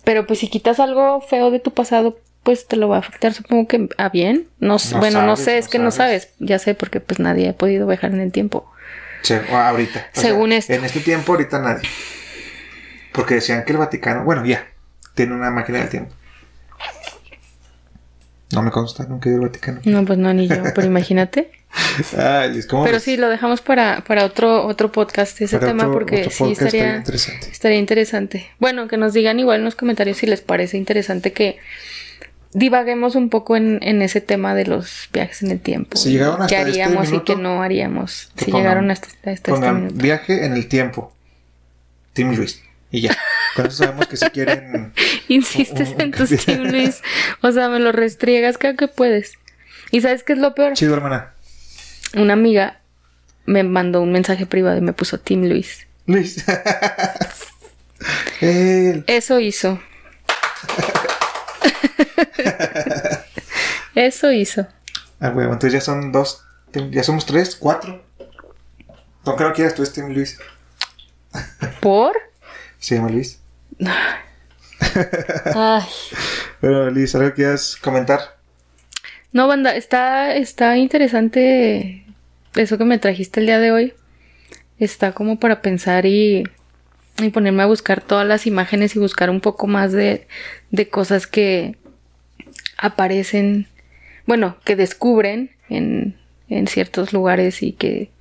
[0.04, 3.34] Pero pues si quitas algo feo de tu pasado, pues te lo va a afectar,
[3.34, 4.46] supongo que a bien.
[4.60, 6.30] No, bueno, no sé, es no que no sabes.
[6.38, 8.72] Ya sé, porque pues nadie ha podido viajar en el tiempo.
[9.24, 10.10] sí, ahorita.
[10.16, 10.74] O Según sea, esto.
[10.74, 11.90] En este tiempo, ahorita nadie.
[13.14, 14.68] Porque decían que el Vaticano, bueno, ya,
[15.16, 16.14] tiene una máquina del tiempo.
[18.52, 19.82] No me consta, nunca he ido al Vaticano.
[19.86, 21.52] No, pues no, ni yo, pero imagínate.
[22.18, 23.04] Ay, Liz, ¿cómo Pero ves?
[23.04, 26.38] sí, lo dejamos para, para otro, otro podcast, ese Para tema, otro- porque otro sí
[26.44, 27.48] podcast estaría, estaría interesante.
[27.52, 28.48] estaría interesante.
[28.60, 31.58] Bueno, que nos digan igual en los comentarios si les parece interesante que
[32.54, 35.98] divaguemos un poco en, en ese tema de los viajes en el tiempo.
[35.98, 38.32] Si llegaron hasta ¿Qué este haríamos y minuto, qué no haríamos?
[38.38, 39.96] Si pongan- llegaron hasta, hasta este minuto.
[39.96, 41.12] viaje en el tiempo.
[42.14, 42.62] Team Luis.
[42.94, 43.18] Y ya.
[43.56, 44.94] Con eso sabemos que si quieren.
[45.28, 46.30] Insistes un- un en tus.
[46.46, 47.02] Team Luis.
[47.42, 49.34] O sea, me lo restriegas cada que puedes.
[49.92, 50.74] ¿Y sabes qué es lo peor?
[50.74, 51.34] Chido, hermana.
[52.16, 52.80] Una amiga
[53.46, 55.88] me mandó un mensaje privado y me puso Team Luis.
[56.06, 56.44] Luis.
[58.42, 59.80] Eso hizo.
[63.96, 64.68] Eso hizo.
[65.20, 66.44] Ah, huevo, entonces ya son dos.
[66.92, 68.04] Ya somos tres, cuatro.
[69.26, 70.38] No creo que quieras tú Team Luis.
[71.82, 72.14] ¿Por?
[72.84, 73.40] Se llama Luis.
[75.56, 75.84] Ay.
[76.60, 78.20] Pero Luis, ¿algo que quieras comentar?
[79.32, 82.06] No, banda, está, está interesante
[82.56, 83.94] eso que me trajiste el día de hoy.
[84.80, 86.44] Está como para pensar y,
[87.20, 90.28] y ponerme a buscar todas las imágenes y buscar un poco más de,
[90.72, 91.78] de cosas que
[92.78, 93.68] aparecen,
[94.26, 96.18] bueno, que descubren en,
[96.50, 98.12] en ciertos lugares y que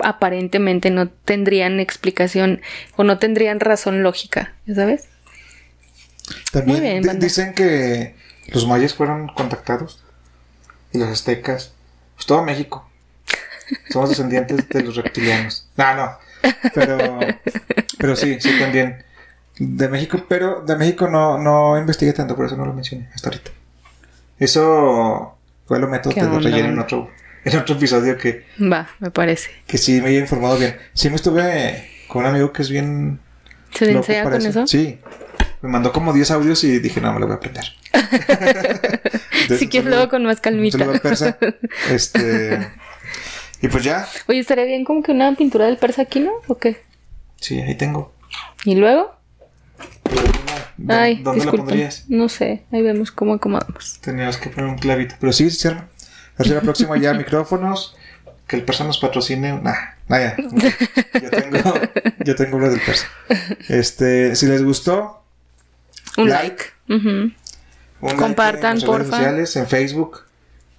[0.00, 2.60] aparentemente no tendrían explicación
[2.96, 5.08] o no tendrían razón lógica, ¿ya ¿sabes?
[6.52, 8.14] También Muy bien, dicen que
[8.48, 10.02] los mayas fueron contactados
[10.92, 11.72] y los aztecas.
[12.14, 12.88] Pues todo México.
[13.90, 15.68] Somos descendientes de los reptilianos.
[15.76, 16.18] No, no.
[16.74, 17.18] Pero,
[17.98, 19.04] pero sí, sí también.
[19.58, 23.28] De México, pero de México no, no investigué tanto, por eso no lo mencioné hasta
[23.28, 23.50] ahorita.
[24.38, 25.36] Eso
[25.66, 27.10] fue lo método ¿Qué de lo relleno en otro,
[27.54, 29.50] en otro episodio que, Va, me parece.
[29.66, 30.76] que sí me había informado bien.
[30.94, 33.20] Sí me estuve con un amigo que es bien
[33.74, 34.66] ¿Se ensea para con eso?
[34.66, 34.98] Sí.
[35.60, 37.64] Me mandó como 10 audios y dije, no, me lo voy a aprender.
[39.48, 40.82] De Si quieres luego con más calmita.
[40.84, 41.36] al persa.
[41.90, 42.68] Este.
[43.60, 44.06] Y pues ya.
[44.28, 46.30] Oye, estaría bien como que una pintura del persa aquí, ¿no?
[46.46, 46.80] ¿O qué?
[47.40, 48.14] Sí, ahí tengo.
[48.64, 49.16] ¿Y luego?
[50.76, 52.04] ¿Dónde, Ay, ¿dónde la pondrías?
[52.08, 53.98] No sé, ahí vemos cómo acomodamos.
[54.00, 55.16] Teníamos que poner un clavito.
[55.20, 55.88] Pero sí, se arma.
[56.38, 57.96] A ver si la próxima ya micrófonos.
[58.46, 59.60] Que el persa nos patrocine.
[59.60, 59.74] Nah,
[60.08, 60.36] nah, ya.
[61.20, 61.74] Yo tengo,
[62.24, 63.06] yo tengo uno del persa.
[63.68, 65.22] Este, si les gustó,
[66.16, 66.64] Un Like.
[66.88, 67.00] like.
[67.08, 67.08] Ujú.
[67.10, 67.34] un
[68.02, 70.22] like Compartan, en nuestras redes sociales, en Facebook.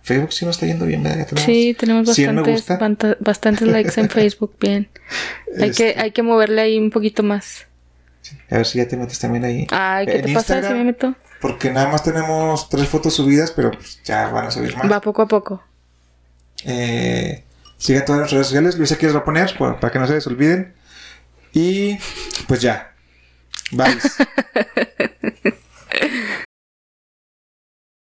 [0.01, 1.27] Facebook sí nos está yendo bien, ¿verdad?
[1.27, 4.89] Tenemos Sí, tenemos 100 me bastantes, bastantes likes en Facebook, bien.
[5.59, 7.67] Hay, que, Este, hay que moverle ahí un poquito más.
[8.49, 9.67] A ver si ya te metes también ahí.
[9.71, 11.15] Ay, ¿qué En te pasa si me meto?
[11.41, 14.91] Porque nada más tenemos tres fotos subidas, pero pues, ya van a subir más.
[14.91, 15.63] Va poco a poco.
[16.65, 17.43] Eh,
[17.77, 18.77] sigan todas las redes sociales.
[18.77, 20.73] Luis, aquí les va a poner para que no se les olviden.
[21.53, 21.97] Y
[22.47, 22.93] pues ya.
[23.71, 23.97] Bye.